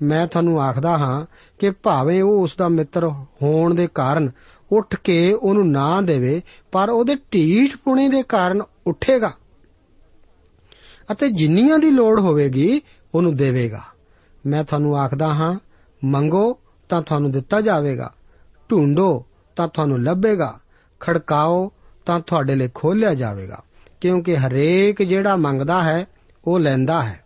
ਮੈਂ 0.03 0.27
ਤੁਹਾਨੂੰ 0.27 0.63
ਆਖਦਾ 0.63 0.97
ਹਾਂ 0.99 1.25
ਕਿ 1.59 1.71
ਭਾਵੇਂ 1.71 2.23
ਉਹ 2.23 2.43
ਉਸ 2.43 2.57
ਦਾ 2.57 2.69
ਮਿੱਤਰ 2.69 3.07
ਹੋਣ 3.43 3.75
ਦੇ 3.75 3.89
ਕਾਰਨ 3.95 4.31
ਉੱਠ 4.73 4.97
ਕੇ 4.97 5.33
ਉਹਨੂੰ 5.33 5.71
ਨਾ 5.71 6.01
ਦੇਵੇ, 6.01 6.43
ਪਰ 6.73 6.91
ਉਹਦੇ 6.91 7.15
ਢੀਠ 7.33 7.77
ਪੁਣੇ 7.77 8.09
ਦੇ 8.09 8.23
ਕਾਰਨ 8.23 8.63
ਉੱਠੇਗਾ 8.87 9.33
ਅਤੇ 11.13 11.29
ਜਿੰਨੀਆਂ 11.29 11.79
ਦੀ 11.79 11.91
ਲੋੜ 11.91 12.21
ਹੋਵੇਗੀ 12.21 12.81
ਉਹਨੂੰ 13.15 13.35
ਦੇਵੇਗਾ। 13.37 13.83
ਮੈਂ 14.47 14.65
ਤੁਹਾਨੂੰ 14.65 14.97
ਆਖਦਾ 14.99 15.35
ਹਾਂ, 15.35 15.55
ਮੰਗੋ 16.05 16.59
ਤਾਂ 16.89 17.03
ਤੁਹਾਨੂੰ 17.03 17.31
ਦਿੱਤਾ 17.31 17.61
ਜਾਵੇਗਾ। 17.61 18.15
ਢੂੰਡੋ 18.71 19.27
ਤਾਂ 19.57 19.69
ਤੁਹਾਨੂੰ 19.69 20.03
ਲੱਭੇਗਾ। 20.03 20.61
ਖੜਕਾਓ 21.01 21.73
ਤਾਂ 22.07 22.21
ਤੁਹਾਡੇ 22.21 22.55
ਲਈ 22.55 22.69
ਖੋਲ੍ਹਿਆ 22.75 23.15
ਜਾਵੇਗਾ। 23.15 23.63
ਕਿਉਂਕਿ 24.01 24.37
ਹਰੇਕ 24.37 25.03
ਜਿਹੜਾ 25.03 25.37
ਮੰਗਦਾ 25.37 25.83
ਹੈ, 25.83 26.07
ਉਹ 26.45 26.61
ਲੈਂਦਾ 26.61 27.03
ਹੈ। 27.03 27.25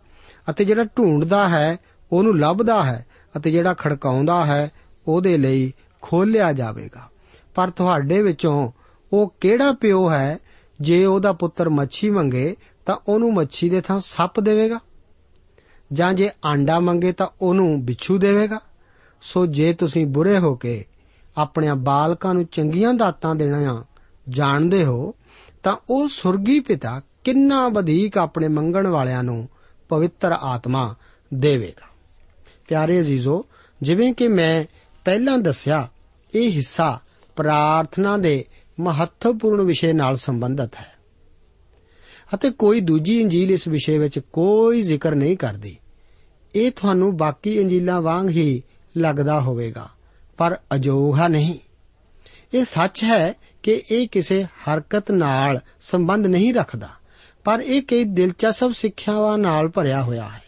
ਅਤੇ 0.49 0.65
ਜਿਹੜਾ 0.65 0.83
ਢੂੰਡਦਾ 0.83 1.49
ਹੈ, 1.49 1.77
ਉਹਨੂੰ 2.11 2.39
ਲੱਭਦਾ 2.39 2.83
ਹੈ 2.83 3.05
ਅਤੇ 3.37 3.51
ਜਿਹੜਾ 3.51 3.73
ਖੜਕਾਉਂਦਾ 3.73 4.45
ਹੈ, 4.45 4.71
ਉਹਦੇ 5.07 5.37
ਲਈ 5.37 5.73
ਖੋਲ੍ਹਿਆ 6.01 6.53
ਜਾਵੇਗਾ। 6.53 7.09
ਪਰ 7.55 7.69
ਤੁਹਾਡੇ 7.69 8.21
ਵਿੱਚੋਂ 8.21 8.71
ਉਹ 9.13 9.33
ਕਿਹੜਾ 9.41 9.71
ਪਿਓ 9.71 10.11
ਹੈ, 10.11 10.37
ਜੇ 10.81 11.05
ਉਹਦਾ 11.05 11.33
ਪੁੱਤਰ 11.33 11.69
ਮੱਛੀ 11.69 12.09
ਮੰਗੇ, 12.09 12.55
ਤਾਂ 12.85 12.97
ਉਹਨੂੰ 13.07 13.33
ਮੱਛੀ 13.33 13.69
ਦੇ 13.69 13.81
ਥਾਂ 13.81 13.99
ਸੱਪ 13.99 14.39
ਦੇਵੇਗਾ? 14.39 14.79
ਜਾਂ 15.93 16.13
ਜੇ 16.13 16.29
ਆਂਡਾ 16.45 16.79
ਮੰਗੇ, 16.79 17.11
ਤਾਂ 17.11 17.27
ਉਹਨੂੰ 17.41 17.85
ਬਿੱਛੂ 17.85 18.17
ਦੇਵੇਗਾ? 18.17 18.59
ਸੋ 19.21 19.45
ਜੇ 19.45 19.73
ਤੁਸੀਂ 19.73 20.05
ਬੁਰੇ 20.05 20.39
ਹੋ 20.39 20.55
ਕੇ 20.55 20.85
ਆਪਣੇ 21.37 21.67
ਬਾਲਕਾਂ 21.77 22.33
ਨੂੰ 22.33 22.45
ਚੰਗੀਆਂ 22.45 22.93
ਦਾਤਾਂ 22.93 23.35
ਦੇਣਾ 23.35 23.85
ਜਾਣਦੇ 24.29 24.85
ਹੋ, 24.85 25.15
ਤਾਂ 25.63 25.77
ਉਹ 25.89 26.09
ਸੁਰਗੀ 26.09 26.59
ਪਿਤਾ 26.59 27.01
ਕਿੰਨਾ 27.23 27.67
ਵਧੇਕ 27.67 28.17
ਆਪਣੇ 28.17 28.47
ਮੰਗਣ 28.47 28.87
ਵਾਲਿਆਂ 28.87 29.23
ਨੂੰ 29.23 29.49
ਪਵਿੱਤਰ 29.89 30.31
ਆਤਮਾ 30.31 30.95
ਦੇਵੇਗਾ। 31.33 31.89
ਪਿਆਰੇ 32.67 33.01
ਅਜ਼ੀਜ਼ੋ, 33.01 33.45
ਜਿਵੇਂ 33.81 34.13
ਕਿ 34.13 34.27
ਮੈਂ 34.27 34.65
ਪਹਿਲਾਂ 35.05 35.37
ਦੱਸਿਆ, 35.37 35.89
ਇਹ 36.35 36.51
ਹਿੱਸਾ 36.51 36.99
ਪ੍ਰਾਰਥਨਾ 37.35 38.17
ਦੇ 38.17 38.45
ਮਹੱਤਵਪੂਰਨ 38.79 39.61
ਵਿਸ਼ੇ 39.61 39.93
ਨਾਲ 39.93 40.15
ਸੰਬੰਧਿਤ 40.15 40.75
ਹੈ। 40.75 40.93
ਅਤੇ 42.33 42.49
ਕੋਈ 42.49 42.79
ਦੂਜੀ 42.79 43.21
ਇੰਜੀਲ 43.21 43.51
ਇਸ 43.51 43.67
ਵਿਸ਼ੇ 43.67 43.97
ਵਿੱਚ 43.97 44.19
ਕੋਈ 44.19 44.81
ਜ਼ਿਕਰ 44.81 45.15
ਨਹੀਂ 45.15 45.37
ਕਰਦੀ। 45.37 45.77
ਇਹ 46.55 46.71
ਤੁਹਾਨੂੰ 46.71 47.17
ਬਾਕੀ 47.17 47.53
ਇੰਜੀਲਾਂ 47.53 48.01
ਵਾਂਗ 48.01 48.29
ਹੀ 48.29 48.63
ਲੱਗਦਾ 48.97 49.39
ਹੋਵੇਗਾ, 49.39 49.89
ਪਰ 50.37 50.57
ਅਜੋਹਾ 50.75 51.27
ਨਹੀਂ। 51.27 51.59
ਇਹ 52.53 52.63
ਸੱਚ 52.63 53.03
ਹੈ 53.03 53.33
ਕਿ 53.63 53.81
ਇਹ 53.91 54.07
ਕਿਸੇ 54.07 54.43
ਹਰਕਤ 54.43 55.11
ਨਾਲ 55.11 55.59
ਸੰਬੰਧ 55.81 56.25
ਨਹੀਂ 56.25 56.53
ਰੱਖਦਾ, 56.53 56.89
ਪਰ 57.43 57.59
ਇਹ 57.59 57.81
ਕਈ 57.81 58.03
ਦਿਲਚਸਪ 58.03 58.71
ਸਿੱਖਿਆਵਾਂ 58.71 59.37
ਨਾਲ 59.37 59.67
ਭਰਿਆ 59.67 60.03
ਹੋਇਆ 60.03 60.29
ਹੈ। 60.29 60.41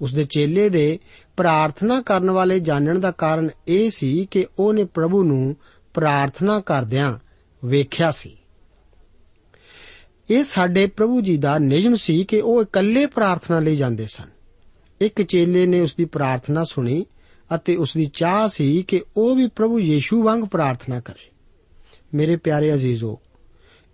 ਉਸ 0.00 0.14
ਦੇ 0.14 0.24
ਚੇਲੇ 0.24 0.68
ਦੇ 0.68 0.98
ਪ੍ਰਾਰਥਨਾ 1.36 2.00
ਕਰਨ 2.00 2.30
ਵਾਲੇ 2.30 2.60
ਜਾਣਨ 2.60 3.00
ਦਾ 3.00 3.10
ਕਾਰਨ 3.10 3.48
ਇਹ 3.68 3.90
ਸੀ 3.90 4.28
ਕਿ 4.30 4.46
ਉਹਨੇ 4.58 4.84
ਪ੍ਰਭੂ 4.84 5.22
ਨੂੰ 5.22 5.56
ਪ੍ਰਾਰਥਨਾ 5.94 6.60
ਕਰਦਿਆਂ 6.60 7.18
ਵੇਖਿਆ 7.64 8.10
ਸੀ। 8.10 8.36
ਇਹ 10.30 10.44
ਸਾਡੇ 10.44 10.86
ਪ੍ਰਭੂ 10.86 11.20
ਜੀ 11.20 11.36
ਦਾ 11.36 11.58
ਨਿਯਮ 11.58 11.94
ਸੀ 11.94 12.24
ਕਿ 12.24 12.40
ਉਹ 12.40 12.62
ਇਕੱਲੇ 12.62 13.06
ਪ੍ਰਾਰਥਨਾ 13.06 13.58
ਲਈ 13.58 13.76
ਜਾਂਦੇ 13.76 14.06
ਸਨ। 14.06 14.28
ਇੱਕ 15.00 15.22
ਚੇਲੇ 15.22 15.66
ਨੇ 15.66 15.80
ਉਸ 15.80 15.94
ਦੀ 15.94 16.04
ਪ੍ਰਾਰਥਨਾ 16.04 16.64
ਸੁਣੀ 16.64 17.06
ਅਤੇ 17.54 17.76
ਉਸ 17.76 17.94
ਦੀ 17.94 18.06
ਚਾਹ 18.06 18.48
ਸੀ 18.48 18.82
ਕਿ 18.82 19.02
ਉਹ 19.16 19.36
ਵੀ 19.36 19.48
ਪ੍ਰਭੂ 19.48 19.80
ਯੀਸ਼ੂ 19.80 20.22
ਵਾਂਗ 20.22 20.40
ਪ੍ਰਾਰਥਨਾ 20.40 21.00
ਕਰੇ। 21.00 21.30
ਮੇਰੇ 22.14 22.36
ਪਿਆਰੇ 22.36 22.74
ਅਜ਼ੀਜ਼ੋ, 22.74 23.20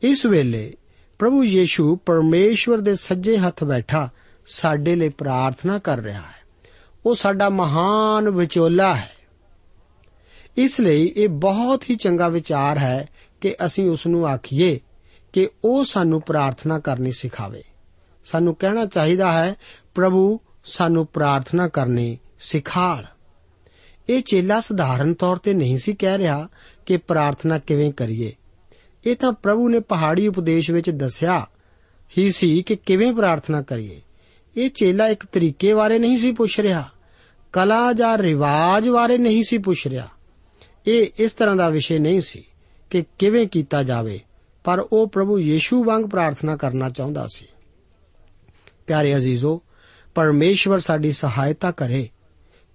ਇਸ 0.03 0.27
ਵੇਲੇ 0.27 0.75
ਪ੍ਰਭੂ 1.19 1.45
ਯੀਸ਼ੂ 1.45 1.97
ਪਰਮੇਸ਼ਵਰ 1.97 2.79
ਦੇ 2.79 2.97
ਸੱਜੇ 2.97 3.39
ਹੱਥ 3.39 3.65
ਬੈਠਾ 3.65 4.09
ਸਾਡੇ 4.47 4.97
ਲਈ 4.97 5.09
ਪ੍ਰਾਰਥਨਾ 5.09 5.79
ਕਰ 5.79 5.99
ਰਿਹਾ 5.99 6.21
ਹੈ। 6.21 6.45
ਉਹ 7.07 7.15
ਸਾਡਾ 7.15 7.49
ਮਹਾਨ 7.49 8.31
ਵਿਚੋਲਾ 8.31 8.95
ਹੈ। 8.95 9.13
ਇਸ 10.57 10.81
ਲਈ 10.81 11.13
ਇਹ 11.17 11.29
ਬਹੁਤ 11.29 11.91
ਹੀ 11.91 11.97
ਚੰਗਾ 11.97 12.29
ਵਿਚਾਰ 12.29 12.79
ਹੈ 12.79 13.09
ਕਿ 13.41 13.57
ਅਸੀਂ 13.65 13.91
ਉਸ 13.91 14.07
ਨੂੰ 14.07 14.27
ਆਖੀਏ 14.27 14.81
ਕਿ 15.33 15.49
ਉਹ 15.65 15.85
ਸਾਨੂੰ 15.85 16.23
ਪ੍ਰਾਰਥਨਾ 16.23 16.79
ਕਰਨੀ 16.79 17.13
ਸਿਖਾਵੇ। 17.13 17.63
ਸਾਨੂੰ 18.25 18.55
ਕਹਿਣਾ 18.55 18.87
ਚਾਹੀਦਾ 18.87 19.33
ਹੈ, 19.33 19.55
ਪ੍ਰਭੂ, 19.95 20.41
ਸਾਨੂੰ 20.65 21.07
ਪ੍ਰਾਰਥਨਾ 21.07 21.69
ਕਰਨੀ 21.69 22.19
ਸਿਖਾਲ। 22.39 23.05
ਇਹ 24.09 24.23
ਚੇਲਾ 24.23 24.61
ਸਧਾਰਨ 24.61 25.15
ਤੌਰ 25.15 25.37
ਤੇ 25.37 25.55
ਨਹੀਂ 25.55 25.77
ਸੀ 25.77 25.93
ਕਹਿ 25.93 26.19
ਰਿਹਾ 26.19 26.49
ਕਿ 26.87 26.97
ਪ੍ਰਾਰਥਨਾ 26.97 27.59
ਕਿਵੇਂ 27.59 27.93
ਕਰੀਏ। 27.93 28.33
ਇਹ 29.07 29.17
ਤਾਂ 29.17 29.33
ਪ੍ਰਭੂ 29.33 29.69
ਨੇ 29.69 29.81
ਪਹਾੜੀ 29.81 30.29
ਉਪਦੇਸ਼ 30.29 30.71
ਵਿੱਚ 30.71 30.91
ਦੱਸਿਆ 30.91 31.47
ਹੀ 32.19 32.31
ਸੀ 32.31 32.63
ਕਿ 32.63 32.77
ਕਿਵੇਂ 32.77 33.13
ਪ੍ਰਾਰਥਨਾ 33.13 33.63
ਕਰੀਏ। 33.63 34.01
ਇਹ 34.57 34.71
ਚੇਲਾ 34.71 35.09
ਇੱਕ 35.09 35.27
ਤਰੀਕੇ 35.27 35.75
ਬਾਰੇ 35.75 35.99
ਨਹੀਂ 35.99 36.19
ਸੀ 36.19 36.33
ਪੁੱਛ 36.33 36.61
ਰਿਹਾ। 36.61 36.91
ਕਲਾ 37.53 37.93
ਜਾਂ 37.93 38.19
ਰਿਵਾਜ 38.19 38.89
ਬਾਰੇ 38.89 39.19
ਨਹੀਂ 39.19 39.43
ਸੀ 39.43 39.59
ਪੁੱਛ 39.59 39.87
ਰਿਹਾ। 39.87 40.09
ਇਹ 40.87 41.07
ਇਸ 41.19 41.33
ਤਰ੍ਹਾਂ 41.33 41.57
ਦਾ 41.57 41.69
ਵਿਸ਼ੇ 41.69 41.99
ਨਹੀਂ 41.99 42.21
ਸੀ 42.21 42.45
ਕਿ 42.91 43.05
ਕਿਵੇਂ 43.19 43.47
ਕੀਤਾ 43.47 43.83
ਜਾਵੇ, 43.83 44.21
ਪਰ 44.65 44.87
ਉਹ 44.93 45.09
ਪ੍ਰਭੂ 45.09 45.39
ਯੀਸ਼ੂ 45.39 45.85
ਵਾਂਗ 45.85 46.03
ਪ੍ਰਾਰਥਨਾ 46.03 46.57
ਕਰਨਾ 46.57 46.91
ਚਾਹੁੰਦਾ 46.91 47.27
ਸੀ। 47.35 47.47
ਪਿਆਰੇ 48.87 49.17
ਅਜ਼ੀਜ਼ੋ, 49.17 49.63
ਪਰਮੇਸ਼ਵਰ 50.15 50.79
ਸਾਡੀ 50.79 51.13
ਸਹਾਇਤਾ 51.13 51.71
ਕਰੇ। 51.71 52.09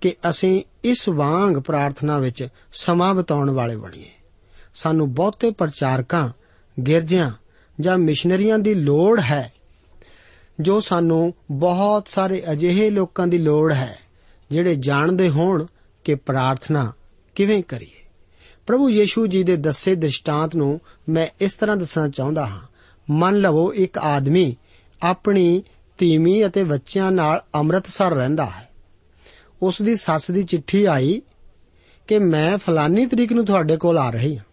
ਕਿ 0.02 0.16
ਅਸੀਂ 0.30 0.64
ਇਸ 0.84 1.10
ਵਾਂਗ 1.10 1.56
ਪ੍ਰਾਰਥਨਾ 1.56 2.20
ਵਿੱਚ 2.20 2.48
ਸਮਾਂ 2.74 3.16
ਬਿਤਾਉਣ 3.16 3.50
ਵਾਲੇ 3.50 3.76
ਬਣੀਏ। 3.76 4.10
ਸਾਨੂੰ 4.76 5.14
ਬਹੁਤੇ 5.14 5.52
ਪ੍ਰਚਾਰਕਾਂ, 5.52 6.30
ਗਿਰਜਿਆਂ 6.82 7.32
ਜਾਂ 7.80 7.98
ਮਿਸ਼ਨਰੀਆਂ 7.98 8.60
ਦੀ 8.60 8.74
ਲੋੜ 8.74 9.20
ਹੈ, 9.20 9.54
ਜੋ 10.60 10.80
ਸਾਨੂੰ 10.80 11.34
ਬਹੁਤ 11.52 12.08
ਸਾਰੇ 12.08 12.44
ਅਜਿਹੇ 12.52 12.90
ਲੋਕਾਂ 12.90 13.28
ਦੀ 13.28 13.38
ਲੋੜ 13.38 13.74
ਹੈ, 13.74 14.00
ਜਿਹੜੇ 14.52 14.76
ਜਾਣਦੇ 14.76 15.30
ਹੋਣ 15.30 15.66
ਕਿ 16.04 16.16
ਪ੍ਰਾਰਥਨਾ 16.16 16.94
ਕਿਵੇਂ 17.36 17.64
ਕਰੀਏ। 17.64 18.06
ਪ੍ਰਭੂ 18.68 18.90
ਯੀਸ਼ੂ 18.90 19.28
ਜੀ 19.28 19.44
ਦੇ 19.44 19.56
ਦੱਸੇ 19.56 19.96
ਦ੍ਰਿਸ਼ਟਾਂਤ 19.96 20.56
ਨੂੰ 20.56 20.82
ਮੈਂ 21.10 21.28
ਇਸ 21.42 21.54
ਤਰ੍ਹਾਂ 21.54 21.78
ਦੱਸਣਾ 21.78 22.08
ਚਾਹੁੰਦਾ 22.08 22.46
ਹਾਂ। 22.46 22.62
ਮੰਨ 23.10 23.36
ਲਵੋ 23.36 23.74
ਇੱਕ 23.74 23.98
ਆਦਮੀ 23.98 24.56
ਆਪਣੀ 25.04 25.64
ਧੀਮੀ 25.98 26.46
ਅਤੇ 26.46 26.64
ਬੱਚਿਆਂ 26.64 27.12
ਨਾਲ 27.12 27.44
ਅੰਮ੍ਰਿਤਸਰ 27.56 28.12
ਰਹਿੰਦਾ 28.12 28.46
ਹੈ। 28.46 28.69
ਉਸ 29.62 29.82
ਦੀ 29.82 29.96
ਸੱਸ 29.96 30.32
ਦੀ 30.32 30.44
ਚਿੱਠੀ 30.44 30.86
ਆਈ 30.86 31.22
ਕਿ 32.08 32.20
ਮੈਂ 32.20 32.58
ਫਲਾਨੀ 32.58 33.06
ਤਰੀਕ 33.06 33.34
ਨੂੰ 33.34 33.46
ਤੁਹਾਡੇ 33.46 33.78
ਕੋਲ 33.78 33.98
ਆ 33.98 34.10
ਰਹੀ 34.10 34.38
ਹਾਂ। 34.38 34.44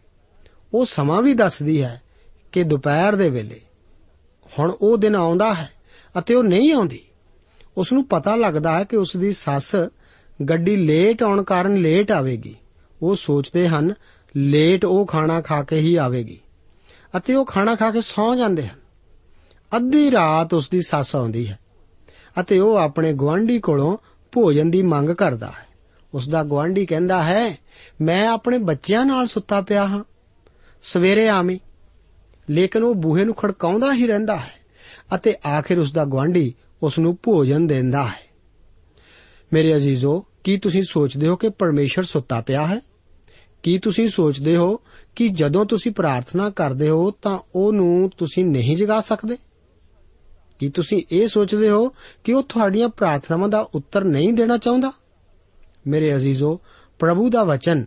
ਉਹ 0.74 0.86
ਸਮਾਂ 0.86 1.22
ਵੀ 1.22 1.34
ਦੱਸਦੀ 1.34 1.82
ਹੈ 1.82 2.02
ਕਿ 2.52 2.62
ਦੁਪਹਿਰ 2.62 3.16
ਦੇ 3.16 3.30
ਵੇਲੇ। 3.30 3.60
ਹੁਣ 4.58 4.76
ਉਹ 4.80 4.96
ਦਿਨ 4.96 5.16
ਆਉਂਦਾ 5.16 5.54
ਹੈ 5.54 5.70
ਅਤੇ 6.18 6.34
ਉਹ 6.34 6.44
ਨਹੀਂ 6.44 6.72
ਆਉਂਦੀ। 6.72 7.00
ਉਸ 7.76 7.92
ਨੂੰ 7.92 8.08
ਪਤਾ 8.08 8.36
ਲੱਗਦਾ 8.36 8.78
ਹੈ 8.78 8.84
ਕਿ 8.84 8.96
ਉਸ 8.96 9.16
ਦੀ 9.16 9.32
ਸੱਸ 9.32 9.76
ਗੱਡੀ 10.48 10.76
ਲੇਟ 10.76 11.22
ਆਉਣ 11.22 11.42
ਕਾਰਨ 11.42 11.76
ਲੇਟ 11.76 12.10
ਆਵੇਗੀ। 12.10 12.56
ਉਹ 13.02 13.16
ਸੋਚਦੇ 13.16 13.68
ਹਨ, 13.68 13.94
ਲੇਟ 14.36 14.84
ਉਹ 14.84 15.06
ਖਾਣਾ 15.06 15.40
ਖਾ 15.40 15.62
ਕੇ 15.62 15.78
ਹੀ 15.78 15.96
ਆਵੇਗੀ 15.96 16.40
ਅਤੇ 17.16 17.34
ਉਹ 17.34 17.44
ਖਾਣਾ 17.44 17.74
ਖਾ 17.74 17.90
ਕੇ 17.90 18.00
ਸੌਂ 18.00 18.36
ਜਾਂਦੇ 18.36 18.66
ਹਨ। 18.66 18.80
ਅੱਧੀ 19.76 20.10
ਰਾਤ 20.10 20.54
ਉਸ 20.54 20.68
ਦੀ 20.68 20.80
ਸੱਸ 20.82 21.16
ਆਉਂਦੀ 21.16 21.48
ਹੈ 21.48 21.58
ਅਤੇ 22.40 22.58
ਉਹ 22.58 22.76
ਆਪਣੇ 22.76 23.12
ਗਵਾਂਢੀ 23.12 23.58
ਕੋਲੋਂ 23.58 23.96
ਭੋਜਨ 24.36 24.70
ਦੀ 24.70 24.82
ਮੰਗ 24.82 25.10
ਕਰਦਾ 25.10 25.46
ਹੈ। 25.46 25.66
ਉਸ 26.14 26.28
ਦਾ 26.28 26.42
ਗਵਾਂਢੀ 26.44 26.86
ਕਹਿੰਦਾ 26.86 27.24
ਹੈ, 27.24 27.58
ਮੈਂ 28.00 28.28
ਆਪਣੇ 28.28 28.58
ਬੱਚਿਆਂ 28.58 29.06
ਨਾਲ 29.06 29.26
ਸੁੱਤਾ 29.26 29.60
ਪਿਆ 29.60 29.86
ਹਾਂ। 29.86 30.04
ਸਵੇਰੇ 30.82 31.28
ਆਵੇਂ। 31.28 31.58
ਲੇਕਿਨ 32.50 32.82
ਉਹ 32.82 32.94
ਬੂਹੇ 32.94 33.24
ਨੂੰ 33.24 33.34
ਖੜਕਾਉਂਦਾ 33.34 33.94
ਹੀ 33.94 34.06
ਰਹਿੰਦਾ 34.06 34.36
ਹੈ 34.36 34.52
ਅਤੇ 35.14 35.34
ਆਖਿਰ 35.46 35.78
ਉਸ 35.78 35.92
ਦਾ 35.92 36.04
ਗਵਾਂਢੀ 36.04 36.54
ਉਸ 36.82 36.98
ਨੂੰ 36.98 37.18
ਭੋਜਨ 37.22 37.66
ਦਿੰਦਾ 37.66 38.04
ਹੈ। 38.04 38.26
ਮੇਰੇ 39.52 39.76
ਅਜ਼ੀਜ਼ੋ, 39.76 40.24
ਕੀ 40.44 40.56
ਤੁਸੀਂ 40.56 40.82
ਸੋਚਦੇ 40.82 41.28
ਹੋ 41.28 41.36
ਕਿ 41.36 41.48
ਪਰਮੇਸ਼ਰ 41.48 42.02
ਸੁੱਤਾ 42.02 42.40
ਪਿਆ 42.40 42.66
ਹੈ? 42.66 42.80
ਕੀ 43.62 43.78
ਤੁਸੀਂ 43.78 44.08
ਸੋਚਦੇ 44.08 44.56
ਹੋ 44.56 44.80
ਕਿ 45.16 45.28
ਜਦੋਂ 45.28 45.64
ਤੁਸੀਂ 45.64 45.92
ਪ੍ਰਾਰਥਨਾ 45.92 46.50
ਕਰਦੇ 46.50 46.88
ਹੋ 46.88 47.10
ਤਾਂ 47.10 47.38
ਉਹਨੂੰ 47.54 48.10
ਤੁਸੀਂ 48.18 48.46
ਨਹੀਂ 48.46 48.76
ਜਗਾ 48.76 49.00
ਸਕਦੇ? 49.00 49.36
ਕੀ 50.58 50.68
ਤੁਸੀਂ 50.68 51.02
ਇਹ 51.12 51.28
ਸੋਚਦੇ 51.28 51.70
ਹੋ 51.70 51.88
ਕਿ 52.24 52.32
ਉਹ 52.32 52.42
ਤੁਹਾਡੀਆਂ 52.42 52.88
ਪ੍ਰਾਰਥਨਾਵਾਂ 52.88 53.48
ਦਾ 53.48 53.68
ਉੱਤਰ 53.74 54.04
ਨਹੀਂ 54.04 54.32
ਦੇਣਾ 54.32 54.56
ਚਾਹੁੰਦਾ? 54.56 54.92
ਮੇਰੇ 55.86 56.16
ਅਜ਼ੀਜ਼ੋ, 56.16 56.60
ਪ੍ਰਭੂ 56.98 57.30
ਦਾ 57.30 57.44
ਵਚਨ 57.44 57.84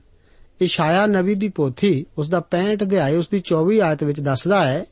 ਇਸ਼ਾਇਆ 0.62 1.06
ਨਬੀ 1.06 1.36
ਦੀ 1.36 1.50
ਪੋਥੀ 1.50 2.06
ਉਸ 2.18 2.30
ਦਾ 2.30 2.40
65 2.40 2.84
ਅਧਿਆਇ 2.84 3.16
ਉਸ 3.16 3.28
ਦੀ 3.28 3.44
24 3.46 3.80
ਆਇਤ 3.80 4.04
ਵਿੱਚ 4.04 4.20
ਦੱਸਦਾ 4.20 4.66
ਹੈ 4.66 4.86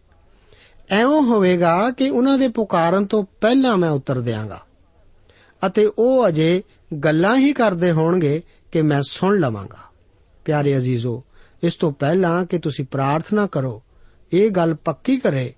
ਐਵੇਂ 0.89 1.21
ਹੋਵੇਗਾ 1.21 1.91
ਕਿ 1.91 2.09
ਉਹਨਾਂ 2.09 2.37
ਦੇ 2.37 2.47
ਪੁਕਾਰਨ 2.47 3.05
ਤੋਂ 3.05 3.23
ਪਹਿਲਾਂ 3.41 3.77
ਮੈਂ 3.77 3.89
ਉੱਤਰ 3.89 4.21
ਦਿਆਂਗਾ 4.21 4.61
ਅਤੇ 5.67 5.91
ਉਹ 5.97 6.27
ਅਜੇ 6.27 6.63
ਗੱਲਾਂ 7.03 7.37
ਹੀ 7.37 7.53
ਕਰਦੇ 7.53 7.91
ਹੋਣਗੇ 7.91 8.41
ਕਿ 8.71 8.81
ਮੈਂ 8.81 9.01
ਸੁਣ 9.01 9.39
ਲਵਾਂਗਾ। 9.39 9.77
ਪਿਆਰੇ 10.45 10.77
ਅਜ਼ੀਜ਼ੋ, 10.77 11.23
ਇਸ 11.63 11.73
ਤੋਂ 11.73 11.91
ਪਹਿਲਾਂ 11.91 12.45
ਕਿ 12.45 12.57
ਤੁਸੀਂ 12.57 12.85
ਪ੍ਰਾਰਥਨਾ 12.85 13.47
ਕਰੋ, 13.47 13.83
ਇਹ 14.33 14.51
ਗੱਲ 14.51 14.73
ਪੱਕੀ 14.73 15.17
ਕਰੇ 15.17 15.53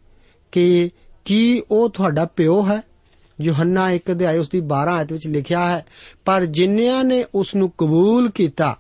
ਕਿ 0.52 0.90
ਕੀ 1.30 1.64
ਉਹ 1.72 1.90
ਤੁਹਾਡਾ 1.90 2.26
ਪਿਓ 2.26 2.68
ਹੈ? 2.68 2.82
ਯੋਹੰਨਾ 3.42 3.92
1 3.92 4.12
ਅਧਿਆਇ 4.12 4.38
ਉਸ 4.38 4.50
ਦੀ 4.50 4.62
12 4.62 4.96
ਆਇਤ 4.96 5.12
ਵਿੱਚ 5.12 5.28
ਲਿਖਿਆ 5.28 5.70
ਹੈ, 5.70 5.86
ਪਰ 6.26 6.46
ਜਿਨ੍ਹਾਂ 6.46 7.04
ਨੇ 7.04 7.26
ਉਸ 7.36 7.56
ਨੂੰ 7.56 7.72
ਕਬੂਲ 7.78 8.30
ਕੀਤਾ 8.30 8.78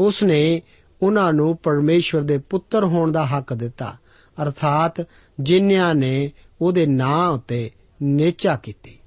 ਉਸ 0.00 0.22
ਨੇ 0.22 0.62
ਉਹਨਾਂ 1.02 1.32
ਨੂੰ 1.32 1.56
ਪਰਮੇਸ਼ਵਰ 1.56 2.22
ਦੇ 2.22 2.38
ਪੁੱਤਰ 2.38 2.84
ਹੋਣ 2.84 3.12
ਦਾ 3.12 3.26
ਹੱਕ 3.26 3.54
ਦਿੱਤਾ। 3.54 3.96
ਅਰਥਾਤ 4.42 5.06
ਜਿਨ੍ਹਾਂ 5.40 5.94
ਨੇ 5.94 6.32
ਉਹਦੇ 6.62 6.86
ਨਾਂ 6.86 7.28
ਉੱਤੇ 7.28 7.70
ਨੇਚਾ 8.02 8.56
ਕੀਤੀ। 8.56 8.98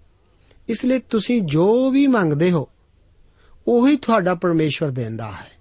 ਇਸ 0.69 0.86
ਲਈ 0.86 1.00
ਤੁਸੀਂ 1.00 1.41
ਜੋ 1.41 1.89
ਵੀ 1.89 2.08
ਮੰਗਦੇ 2.08 2.52
ਹੋ, 2.52 2.69
ਉਹੀ 3.67 3.95
ਤੁਹਾਡਾ 3.95 4.36
ਪਰਮੇਸ਼ਵਰ 4.36 4.89
ਦਿੰਦਾ 4.89 5.32
ਹੈ। 5.32 5.52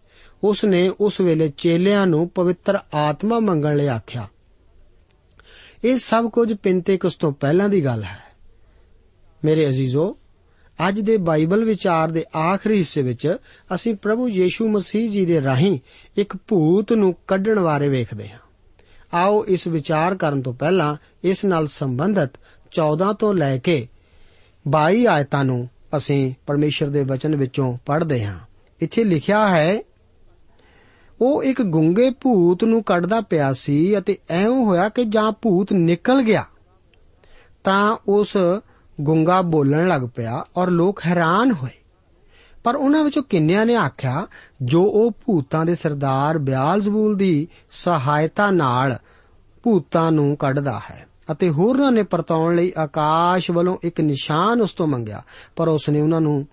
ਉਸ 0.45 0.65
ਨੇ 0.65 0.89
ਉਸ 1.01 1.21
ਵੇਲੇ 1.21 1.49
ਚੇਲਿਆਂ 1.49 2.07
ਨੂੰ 2.07 2.29
ਪਵਿੱਤਰ 2.29 2.79
ਆਤਮਾ 2.95 3.39
ਮੰਗਣ 3.39 3.77
ਲਈ 3.77 3.87
ਆਖਿਆ 3.87 4.29
ਇਹ 5.85 5.99
ਸਭ 5.99 6.31
ਕੁਝ 6.31 6.53
ਪਿੰਤੇਕਸ 6.53 7.14
ਤੋਂ 7.14 7.33
ਪਹਿਲਾਂ 7.33 7.69
ਦੀ 7.69 7.85
ਗੱਲ 7.85 8.05
ਹੈ। 8.05 8.19
ਮੇਰੇ 9.45 9.69
ਅਜ਼ੀਜ਼ੋ, 9.69 10.19
ਅੱਜ 10.88 11.01
ਦੇ 11.01 11.17
ਬਾਈਬਲ 11.17 11.64
ਵਿਚਾਰ 11.64 12.11
ਦੇ 12.11 12.25
ਆਖਰੀ 12.37 12.79
ਹਿੱਸੇ 12.79 13.03
ਵਿੱਚ 13.03 13.37
ਅਸੀਂ 13.75 13.95
ਪ੍ਰਭੂ 13.95 14.29
ਯੀਸ਼ੂ 14.29 14.69
ਮਸੀਹ 14.69 15.11
ਜੀ 15.11 15.27
ਦੇ 15.27 15.43
ਰਾਹੀਂ 15.43 15.79
ਇੱਕ 16.17 16.37
ਭੂਤ 16.37 16.93
ਨੂੰ 16.93 17.14
ਕੱਢਣ 17.27 17.61
ਬਾਰੇ 17.61 17.88
ਵੇਖਦੇ 17.88 18.29
ਹਾਂ। 18.29 18.38
ਆਓ 19.14 19.45
ਇਸ 19.45 19.67
ਵਿਚਾਰ 19.67 20.17
ਕਰਨ 20.17 20.43
ਤੋਂ 20.43 20.55
ਪਹਿਲਾਂ 20.55 20.97
ਇਸ 21.25 21.45
ਨਾਲ 21.45 21.67
ਸੰਬੰਧਿਤ 21.67 22.31
14 22.73 23.12
ਤੋਂ 23.12 23.35
ਲੈ 23.35 23.59
ਕੇ 23.59 23.88
22 24.69 25.07
ਆਇਤਾਂ 25.07 25.45
ਨੂੰ 25.45 25.69
ਅਸੀਂ 25.97 26.35
ਪਰਮੇਸ਼ਰ 26.47 26.88
ਦੇ 26.88 27.05
ਵਚਨ 27.05 27.37
ਵਿੱਚੋਂ 27.37 27.79
ਪੜ੍ਹਦੇ 27.87 28.25
ਹਾਂ। 28.25 28.38
ਇੱਥੇ 28.81 29.05
ਲਿਖਿਆ 29.05 29.49
ਹੈ 29.49 29.79
ਉਹ 31.21 31.43
ਇੱਕ 31.43 31.63
ਗੁੰਗੇ 31.63 32.11
ਭੂਤ 32.11 32.65
ਨੂੰ 32.65 32.83
ਕੱਢਦਾ 32.83 33.21
ਪਿਆ 33.21 33.53
ਸੀ 33.53 33.99
ਅਤੇ 33.99 34.19
ਐਵੇਂ 34.31 34.65
ਹੋਇਆ 34.65 34.89
ਕਿ 34.89 35.05
ਜਾਂ 35.05 35.33
ਭੂਤ 35.33 35.73
ਨਿਕਲ 35.73 36.23
ਗਿਆ। 36.23 36.45
ਤਾਂ 37.65 37.97
ਉਸ 38.09 38.37
ਗੁੰਗਾ 39.01 39.43
ਬੋਲਣ 39.43 39.89
ਲੱਗ 39.89 40.03
ਪਿਆ 40.17 40.45
ਔਰ 40.57 40.71
ਲੋਕ 40.71 41.01
ਹੈਰਾਨ 41.07 41.53
ਹੋਏ। 41.53 41.71
ਪਰ 42.65 42.77
ਉਹਨਾਂ 42.77 43.05
ਵਿੱਚੋਂ 43.05 43.23
ਕਿੰਨਿਆਂ 43.23 43.67
ਨੇ 43.67 43.75
ਆਖਿਆ, 43.75 44.27
ਜੋ 44.63 44.83
ਉਹ 44.83 45.11
ਭੂਤਾਂ 45.11 45.67
ਦੇ 45.67 45.75
ਸਰਦਾਰ 45.75 46.39
ਬਿਆਲਜ਼ਬੂਲ 46.39 47.17
ਦੀ 47.17 47.49
ਸਹਾਇਤਾ 47.71 48.51
ਨਾਲ 48.51 48.99
ਭੂਤਾਂ 49.63 50.13
ਨੂੰ 50.13 50.37
ਕੱਢਦਾ 50.37 50.81
ਹੈ 50.91 51.07
ਅਤੇ 51.33 51.51
ਹੋਰਨਾਂ 51.51 51.93
ਨੇ 51.93 52.03
ਪਰਤਾਉਣ 52.03 52.57
ਲਈ 52.57 52.73
ਆਕਾਸ਼ 52.79 53.51
ਵੱਲੋਂ 53.51 53.77
ਇੱਕ 53.83 54.01
ਨਿਸ਼ਾਨ 54.01 54.61
ਉਸ 54.61 54.73
ਤੋਂ 54.73 54.87
ਮੰਗਿਆ, 54.87 55.23
ਪਰ 55.57 55.69
ਉਸ 55.69 55.89
ਨੇ 55.89 56.01
ਉਹਨਾਂ 56.01 56.21
ਨੂੰ 56.21 56.47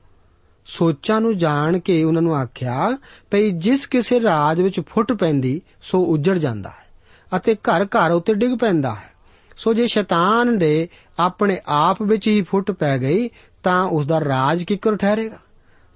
ਸੋਚਾਂ 0.65 1.21
ਨੂੰ 1.21 1.37
ਜਾਣ 1.37 1.79
ਕੇ 1.79 2.03
ਉਹਨਾਂ 2.03 2.21
ਨੂੰ 2.21 2.35
ਆਖਿਆ, 2.35 2.97
ਭਈ 3.31 3.51
ਜਿਸ 3.51 3.87
ਕਿਸੇ 3.87 4.21
ਰਾਜ 4.21 4.61
ਵਿੱਚ 4.61 4.81
ਫੁੱਟ 4.89 5.13
ਪੈਂਦੀ, 5.13 5.61
ਸੋ 5.81 6.03
ਉੱਜੜ 6.03 6.37
ਜਾਂਦਾ 6.37 6.69
ਹੈ 6.69 6.85
ਅਤੇ 7.37 7.55
ਘਰ 7.55 7.85
ਘਰ 7.85 8.11
ਉੱਤੇ 8.11 8.33
ਡਿੱਗ 8.33 8.59
ਪੈਂਦਾ 8.59 8.95
ਹੈ। 8.95 9.13
ਸੋ 9.57 9.73
ਜੇ 9.73 9.87
ਸ਼ੈਤਾਨ 9.87 10.57
ਦੇ 10.57 10.89
ਆਪਣੇ 11.19 11.59
ਆਪ 11.67 12.01
ਵਿੱਚ 12.01 12.27
ਹੀ 12.27 12.41
ਫੁੱਟ 12.41 12.71
ਪੈ 12.71 12.97
ਗਈ, 12.97 13.29
ਤਾਂ 13.63 13.83
ਉਸ 13.83 14.05
ਦਾ 14.05 14.19
ਰਾਜ 14.19 14.63
ਕਿੱਕਰ 14.63 14.95
ਠਹਿਰੇਗਾ। 14.95 15.37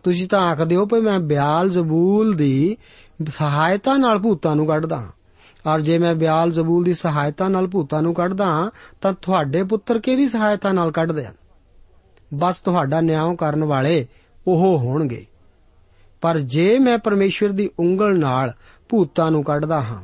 ਤੁਸੀਂ 0.04 0.28
ਤਾਂ 0.28 0.40
ਆਖਦੇ 0.40 0.76
ਹੋ, 0.76 0.86
ਭਈ 0.86 1.00
ਮੈਂ 1.00 1.20
ਬਿਆਲ 1.20 1.70
ਜ਼ਬੂਲ 1.70 2.34
ਦੀ 2.34 2.78
ਸਹਾਇਤਾ 3.30 3.98
ਨਾਲ 3.98 4.18
ਭੂਤਾਂ 4.18 4.56
ਨੂੰ 4.56 4.68
ਕੱਢਦਾ 4.68 4.98
ਹਾਂ। 4.98 5.12
ਔਰ 5.70 5.82
ਜੇ 5.82 5.98
ਮੈਂ 5.98 6.16
ਬਿਆਲ 6.16 6.52
ਜ਼ਬੂਲ 6.52 6.84
ਦੀ 6.84 6.94
ਸਹਾਇਤਾ 6.94 7.48
ਨਾਲ 7.48 7.68
ਭੂਤਾਂ 7.68 8.02
ਨੂੰ 8.02 8.14
ਕੱਢਦਾ 8.14 8.46
ਹਾਂ, 8.46 8.72
ਤਾਂ 9.02 9.14
ਤੁਹਾਡੇ 9.22 9.64
ਪੁੱਤਰ 9.64 10.00
ਕਿਹਦੀ 10.00 10.30
ਸਹਾਇਤਾ 10.30 10.72
ਨਾਲ 10.72 10.92
ਕੱਢਦੇ 10.92 11.26
ਹਨ? 11.26 11.34
ਬਸ 12.34 12.60
ਤੁਹਾਡਾ 12.60 13.02
ਨਿਆਂ 13.02 13.36
ਕਰਨ 13.36 13.64
ਵਾਲੇ 13.64 14.08
ਉਹ 14.50 14.80
ਹੋਣਗੇ। 14.80 15.26
ਪਰ 16.22 16.40
ਜੇ 16.40 16.80
ਮੈਂ 16.80 16.98
ਪਰਮੇਸ਼ਵਰ 16.98 17.50
ਦੀ 17.50 17.70
ਉਂਗਲ 17.80 18.20
ਨਾਲ 18.20 18.54
ਭੂਤਾਂ 18.90 19.32
ਨੂੰ 19.32 19.44
ਕੱਢਦਾ 19.44 19.82
ਹਾਂ, 19.82 20.04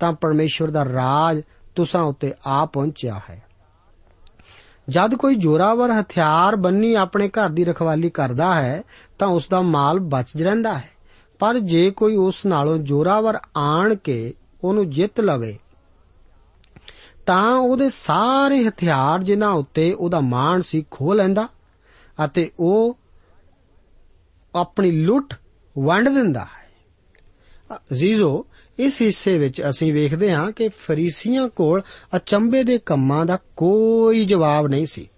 ਤਾਂ 0.00 0.12
ਪਰਮੇਸ਼ਵਰ 0.12 0.70
ਦਾ 0.70 0.84
ਰਾਜ 0.84 1.42
ਤੁਸਾਂ 1.74 2.02
ਉੱਤੇ 2.02 2.32
ਆ 2.46 2.64
ਪਹੁੰਚਿਆ 2.66 3.20
ਹੈ। 3.30 3.42
ਜਦ 4.88 5.14
ਕੋਈ 5.14 5.34
ਜੋਰਾਵਰ 5.34 5.90
ਹਥਿਆਰ 5.90 6.56
ਬੰਨੀ 6.56 6.94
ਆਪਣੇ 6.94 7.28
ਘਰ 7.28 7.50
ਦੀ 7.50 7.64
ਰਖਵਾਲੀ 7.64 8.10
ਕਰਦਾ 8.10 8.54
ਹੈ, 8.54 8.82
ਤਾਂ 9.18 9.28
ਉਸ 9.28 9.48
ਦਾ 9.48 9.62
ਮਾਲ 9.62 9.98
ਬਚ 9.98 10.36
ਰਹਿੰਦਾ 10.36 10.78
ਹੈ। 10.78 10.90
ਪਰ 11.38 11.58
ਜੇ 11.58 11.90
ਕੋਈ 11.90 12.16
ਉਸ 12.16 12.46
ਨਾਲੋਂ 12.46 12.76
ਜੋਰਾਵਰ 12.78 13.38
ਆਣ 13.56 13.94
ਕੇ 13.94 14.34
ਉਹਨੂੰ 14.64 14.90
ਜਿੱਤ 14.90 15.20
ਲਵੇ, 15.20 15.58
ਤਾਂ 17.26 17.50
ਉਹਦੇ 17.50 17.90
ਸਾਰੇ 17.90 18.68
ਹਥਿਆਰ 18.68 19.22
ਜਿਨ੍ਹਾਂ 19.22 19.50
ਉੱਤੇ 19.50 19.92
ਉਹਦਾ 19.92 20.20
ਮਾਣ 20.20 20.60
ਸੀ 20.60 20.84
ਖੋ 20.90 21.14
ਲੈਂਦਾ 21.14 21.48
ਅਤੇ 22.24 22.50
ਉਹ 22.58 22.98
ਆਪਣੀ 24.56 24.90
ਲੁੱਟ 24.90 25.34
ਵੰਡ 25.78 26.08
ਦਿੰਦਾ 26.08 26.44
ਹੈ। 26.44 26.66
ਅਜ਼ੀਜ਼ੋ, 27.76 28.46
ਇਸ 28.78 29.02
ਹਿੱਸੇ 29.02 29.38
ਵਿੱਚ 29.38 29.62
ਅਸੀਂ 29.70 29.92
ਵੇਖਦੇ 29.92 30.32
ਹਾਂ 30.32 30.52
ਕਿ 30.52 30.68
ਫਰੀਸੀਆਂ 30.68 31.48
ਕੋਲ 31.48 31.82
ਅਚੰਬੇ 32.16 32.62
ਦੇ 32.62 32.78
ਕੰਮਾਂ 32.78 33.26
ਦਾ 33.26 33.38
ਕੋਈ 33.56 34.24
ਜਵਾਬ 34.24 34.66
ਨਹੀਂ 34.66 34.86
ਸੀ। 34.86 35.10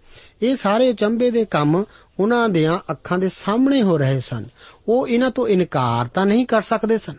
ਇਹ 0.43 0.57
ਸਾਰੇ 0.57 0.93
ਚੰਬੇ 0.93 1.31
ਦੇ 1.31 1.45
ਕੰਮ 1.45 1.85
ਉਹਨਾਂ 2.21 2.49
ਦੀਆਂ 2.49 2.93
ਅੱਖਾਂ 2.93 3.19
ਦੇ 3.19 3.29
ਸਾਹਮਣੇ 3.29 3.83
ਹੋ 3.83 3.99
ਰਹੇ 3.99 4.21
ਸਨ। 4.21 4.45
ਉਹ 4.89 5.09
ਇਹਨਾਂ 5.09 5.31
ਤੋਂ 5.31 5.49
ਇਨਕਾਰ 5.49 6.07
ਤਾਂ 6.07 6.27
ਨਹੀਂ 6.27 6.47
ਕਰ 6.47 6.61
ਸਕਦੇ 6.61 6.99
ਸਨ। 6.99 7.15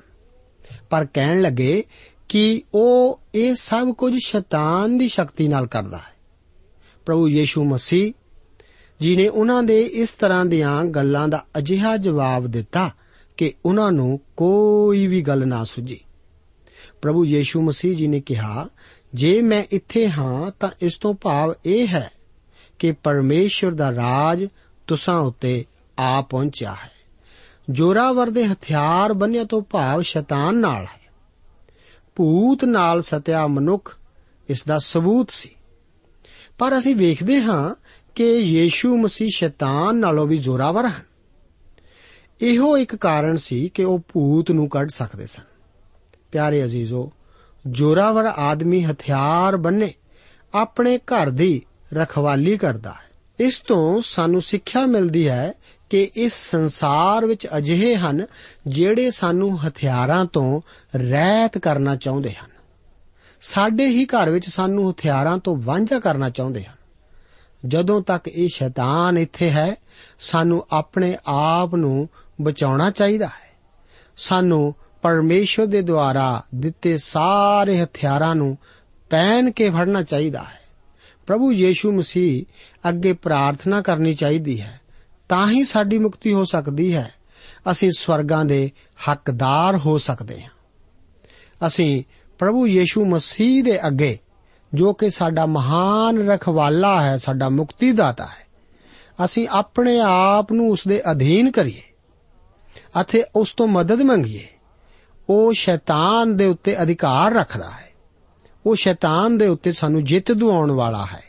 ਪਰ 0.90 1.08
ਕਹਿਣ 1.14 1.42
ਲੱਗੇ 1.42 1.84
ਕਿ 2.30 2.64
ਉਹ 2.74 3.20
ਇਹ 3.36 3.56
ਸਭ 3.56 3.90
ਕੁਝ 3.90 4.14
ਸ਼ੈਤਾਨ 4.24 4.98
ਦੀ 4.98 5.08
ਸ਼ਕਤੀ 5.08 5.48
ਨਾਲ 5.48 5.68
ਕਰਦਾ 5.68 5.98
ਹੈ। 5.98 6.14
ਪ੍ਰਭੂ 7.06 7.30
ਯੀਸ਼ੂ 7.30 7.64
ਮਸੀਹ 7.64 8.14
ਜੀ 9.02 9.16
ਨੇ 9.16 9.28
ਉਹਨਾਂ 9.28 9.64
ਦੇ 9.64 9.82
ਇਸ 9.82 10.14
ਤਰ੍ਹਾਂ 10.14 10.46
ਦੀਆਂ 10.46 10.86
ਗੱਲਾਂ 10.86 11.28
ਦਾ 11.28 11.46
ਅਜਿਹਾ 11.58 11.98
ਜਵਾਬ 11.98 12.48
ਦਿੱਤਾ 12.48 12.92
ਕਿ 13.38 13.54
ਉਹਨਾਂ 13.66 13.92
ਨੂੰ 13.92 14.20
ਕੋਈ 14.38 15.08
ਵੀ 15.08 15.22
ਗੱਲ 15.22 15.48
ਨਾ 15.48 15.64
ਸੁਝੀ। 15.64 16.00
ਪ੍ਰਭੂ 17.02 17.26
ਯੀਸ਼ੂ 17.26 17.62
ਮਸੀਹ 17.62 17.98
ਜੀ 17.98 18.08
ਨੇ 18.08 18.22
ਕਿਹਾ, 18.22 18.68
ਜੇ 19.14 19.42
ਮੈਂ 19.42 19.64
ਇੱਥੇ 19.72 20.10
ਹਾਂ 20.10 20.52
ਤਾਂ 20.60 20.70
ਇਸ 20.82 20.98
ਤੋਂ 20.98 21.14
ਭਾਵ 21.14 21.54
ਇਹ 21.66 21.88
ਹੈ 21.88 22.12
ਕਿ 22.80 22.92
ਪਰਮੇਸ਼ਵਰ 22.92 23.72
ਦਾ 23.72 23.92
ਰਾਜ 23.92 24.48
ਤੁਸਾਂ 24.88 25.20
ਉੱਤੇ 25.20 25.66
ਆ 26.00 26.22
ਪਹੁੰਚਿਆ 26.22 26.72
ਹੈ। 26.72 26.92
ਜੋਰਾਵਰ 27.70 28.30
ਦੇ 28.30 28.48
ਹਥਿਆਰ 28.48 29.14
ਬੰਨਿਆ 29.14 29.44
ਤੋਂ 29.44 29.62
ਭਾਵ 29.62 30.02
ਸ਼ੈਤਾਨ 30.02 30.56
ਨਾਲ 30.56 30.84
ਹੈ। 30.84 31.12
ਭੂਤ 32.16 32.66
ਨਾਲ 32.66 33.02
ਸਤਿਆ 33.02 33.48
ਮਨੁੱਖ 33.48 33.98
ਇਸ 34.50 34.64
ਦਾ 34.64 34.80
ਸਬੂਤ 34.80 35.32
ਸੀ। 35.32 35.50
ਪਰ 36.58 36.78
ਅਸੀਂ 36.78 36.96
ਵੇਖਦੇ 36.96 37.42
ਹਾਂ 37.42 37.76
ਕਿ 38.16 38.38
ਯੀਸ਼ੂ 38.38 38.98
ਮਸੀਹ 38.98 39.30
ਸ਼ੈਤਾਨ 39.36 39.96
ਨਾਲੋਂ 39.96 40.28
ਵੀ 40.28 40.38
ਜ਼ੋਰਾਵਰ 40.38 40.86
ਹਨ। 40.86 41.10
ਇਹੋ 42.42 42.78
ਇੱਕ 42.78 42.96
ਕਾਰਨ 42.96 43.38
ਸੀ 43.38 43.70
ਕਿ 43.70 43.84
ਉਹ 43.84 44.00
ਭੂਤ 44.00 44.52
ਨੂੰ 44.52 44.70
ਕੱਢ 44.70 44.90
ਸਕਦੇ 44.90 45.26
ਸਨ। 45.26 45.44
ਪਿਆਰੇ 46.32 46.64
ਅਜ਼ੀਜ਼ੋ, 46.64 47.12
ਜ਼ੋਰਾਵਰ 47.72 48.26
ਆਦਮੀ 48.26 48.86
ਹਥਿਆਰ 48.86 49.58
ਬੰਨੇ, 49.58 49.94
ਆਪਣੇ 50.54 50.98
ਘਰ 50.98 51.30
ਦੀ 51.30 51.62
ਰਖਵਾਲੀ 51.94 52.58
ਕਰਦਾ 52.58 52.92
ਹੈ। 52.92 53.10
ਇਸ 53.40 53.60
ਤੋਂ 53.60 54.02
ਸਾਨੂੰ 54.06 54.42
ਸਿੱਖਿਆ 54.42 54.86
ਮਿਲਦੀ 54.86 55.28
ਹੈ 55.28 55.54
ਕਿ 55.90 56.12
ਇਸ 56.16 56.34
ਸੰਸਾਰ 56.34 57.26
ਵਿੱਚ 57.26 57.48
ਅਜਿਹੇ 57.58 57.96
ਹਨ 57.96 58.26
ਜਿਹੜੇ 58.68 59.12
ਸਾਨੂੰ 59.12 59.68
ਹਥਿਆਰਾਂ 59.68 60.26
ਤੋਂ 60.26 60.62
ਰਹਿਤ 60.96 61.58
ਕਰਨਾ 61.58 61.96
ਚਾਹੁੰਦੇ 61.96 62.34
ਹਨ। 62.34 62.50
ਸਾਡੇ 63.42 63.86
ਹੀ 63.86 64.06
ਘਰ 64.06 64.30
ਵਿੱਚ 64.30 64.50
ਸਾਨੂੰ 64.50 64.92
ਹਥਿਆਰਾਂ 64.92 65.38
ਤੋਂ 65.38 65.56
ਵਾਂਝਾ 65.56 66.00
ਕਰਨਾ 66.00 66.30
ਚਾਹੁੰਦੇ 66.30 66.64
ਹਨ। 66.64 66.79
ਜਦੋਂ 67.66 68.02
ਤੱਕ 68.02 68.28
ਇਹ 68.28 68.50
ਸ਼ੈਤਾਨ 68.54 69.18
ਇੱਥੇ 69.18 69.50
ਹੈ, 69.50 69.76
ਸਾਨੂੰ 70.20 70.68
ਆਪਣੇ 70.72 71.18
ਆਪ 71.26 71.76
ਨੂੰ 71.76 72.10
ਬਚਾਉਣਾ 72.42 72.92
ਚਾਹੀਦਾ 72.92 73.26
ਹੈ। 73.26 73.50
ਸਾਨੂੰ 74.18 74.76
ਪਰਮੇਸ਼ਵਰ 75.02 75.66
ਦੇ 75.66 75.82
ਦੁਆਰਾ 75.82 76.44
ਦਿੱਤੇ 76.56 76.98
ਸਾਰੇ 76.98 77.84
ਹਥਿਆਰਾਂ 77.84 78.36
ਨੂੰ 78.36 78.58
ਪਹਿਨ 79.10 79.52
ਕੇ 79.52 79.70
ਫੜਨਾ 79.70 80.02
ਚਾਹੀਦਾ 80.02 80.44
ਹੈ। 80.44 80.60
ਪ੍ਰਭੂ 81.28 81.52
ਯੀਸ਼ੂ 81.52 81.92
ਮਸੀਹ 81.92 82.46
ਅੱਗੇ 82.90 83.14
ਪ੍ਰਾਰਥਨਾ 83.14 83.82
ਕਰਨੀ 83.82 84.14
ਚਾਹੀਦੀ 84.14 84.62
ਹੈ, 84.62 84.82
ਤਾਂ 85.30 85.52
ਹੀ 85.52 85.64
ਸਾਡੀ 85.64 85.98
ਮੁਕਤੀ 85.98 86.34
ਹੋ 86.34 86.46
ਸਕਦੀ 86.46 86.96
ਹੈ। 86.96 87.14
ਅਸੀਂ 87.72 87.92
ਸਵਰਗਾਂ 87.92 88.46
ਦੇ 88.46 88.72
ਹੱਕਦਾਰ 89.12 89.78
ਹੋ 89.78 89.98
ਸਕਦੇ 89.98 90.42
ਹਾਂ। 90.42 90.50
ਅਸੀਂ 91.68 92.04
ਪ੍ਰਭੂ 92.40 92.68
ਯੀਸ਼ੂ 92.68 93.06
ਮਸੀਹ 93.06 93.64
ਦੇ 93.64 93.88
ਅੱਗੇ 93.88 94.20
ਜੋ 94.74 94.94
ਕਿ 94.94 95.10
ਸਾਡਾ 95.10 95.46
ਮਹਾਨ 95.46 96.30
ਰਖਵਾਲਾ 96.30 97.02
ਹੈ, 97.02 97.18
ਸਾਡਾ 97.18 97.50
ਮੁਕਤੀ 97.50 97.92
ਦਾਤਾ 97.92 98.26
ਹੈ। 98.26 98.48
ਅਸੀਂ 99.26 99.48
ਆਪਣੇ 99.52 100.00
ਆਪ 100.00 100.52
ਨੂੰ 100.52 100.70
ਉਸ 100.70 100.80
ਦੇ 100.88 101.02
ਅਧੀਨ 101.12 101.52
ਕਰੀਏ 101.52 101.82
ਅਤੇ 103.02 103.24
ਉਸ 103.36 103.54
ਤੋਂ 103.54 103.68
ਮਦਦ 103.68 104.02
ਮੰਗੀਏ। 104.02 104.48
ਉਹ 105.30 105.54
ਸ਼ੈਤਾਨ 105.54 106.38
ਦੇ 106.38 106.46
ਉੱਤੇ 106.46 106.82
ਅਧਿਕਾਰ 106.82 107.34
ਰੱਖਦਾ 107.34 107.70
ਹੈ। 107.70 107.90
ਉਹ 108.66 108.76
ਸ਼ੈਤਾਨ 108.76 109.38
ਦੇ 109.38 109.48
ਉੱਤੇ 109.48 109.72
ਸਾਨੂੰ 109.72 110.04
ਜਿੱਤ 110.04 110.32
ਦਿਵਾਉਣ 110.32 110.72
ਵਾਲਾ 110.72 111.06
ਹੈ। 111.14 111.24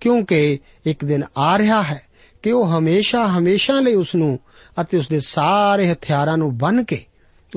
ਕਿਉਂਕਿ 0.00 0.58
ਇੱਕ 0.86 1.04
ਦਿਨ 1.04 1.24
ਆ 1.38 1.58
ਰਿਹਾ 1.58 1.82
ਹੈ 1.82 2.02
ਕਿ 2.42 2.52
ਉਹ 2.52 2.66
ਹਮੇਸ਼ਾ 2.66 3.26
ਹਮੇਸ਼ਾ 3.26 3.80
ਲਈ 3.80 3.94
ਉਸ 3.94 4.14
ਨੂੰ 4.14 4.38
ਅਤੇ 4.80 4.98
ਉਸ 4.98 5.08
ਦੇ 5.08 5.20
ਸਾਰੇ 5.20 5.92
ਹਥਿਆਰਾਂ 5.92 6.36
ਨੂੰ 6.36 6.58
ਬੰਨ 6.58 6.84
ਕੇ 6.84 7.04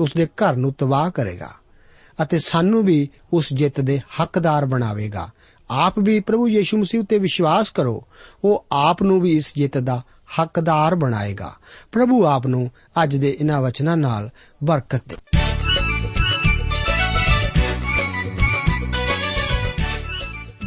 ਉਸ 0.00 0.12
ਦੇ 0.16 0.26
ਘਰ 0.26 0.56
ਨੂੰ 0.56 0.72
ਤਬਾਹ 0.72 1.10
ਕਰੇਗਾ। 1.10 1.50
ਅਤੇ 2.22 2.38
ਸਾਨੂੰ 2.38 2.84
ਵੀ 2.84 3.08
ਉਸ 3.32 3.52
ਜਿੱਤ 3.52 3.80
ਦੇ 3.80 4.00
ਹੱਕਦਾਰ 4.20 4.66
ਬਣਾਵੇਗਾ। 4.66 5.30
ਆਪ 5.70 5.98
ਵੀ 5.98 6.20
ਪ੍ਰਭੂ 6.20 6.48
ਯੀਸ਼ੂ 6.48 6.78
ਮਸੀਹ 6.78 7.00
ਉਤੇ 7.00 7.18
ਵਿਸ਼ਵਾਸ 7.18 7.70
ਕਰੋ। 7.70 8.06
ਉਹ 8.44 8.66
ਆਪ 8.72 9.02
ਨੂੰ 9.02 9.20
ਵੀ 9.20 9.36
ਇਸ 9.36 9.54
ਜਿੱਤ 9.54 9.78
ਦਾ 9.78 10.02
ਹੱਕਦਾਰ 10.40 10.94
ਬਣਾਏਗਾ। 10.94 11.54
ਪ੍ਰਭੂ 11.92 12.26
ਆਪ 12.26 12.46
ਨੂੰ 12.46 12.70
ਅੱਜ 13.02 13.16
ਦੇ 13.16 13.36
ਇਹਨਾਂ 13.40 13.62
ਵਚਨਾਂ 13.62 13.96
ਨਾਲ 13.96 14.30
ਬਰਕਤ 14.64 15.02
ਦੇ। 15.08 15.16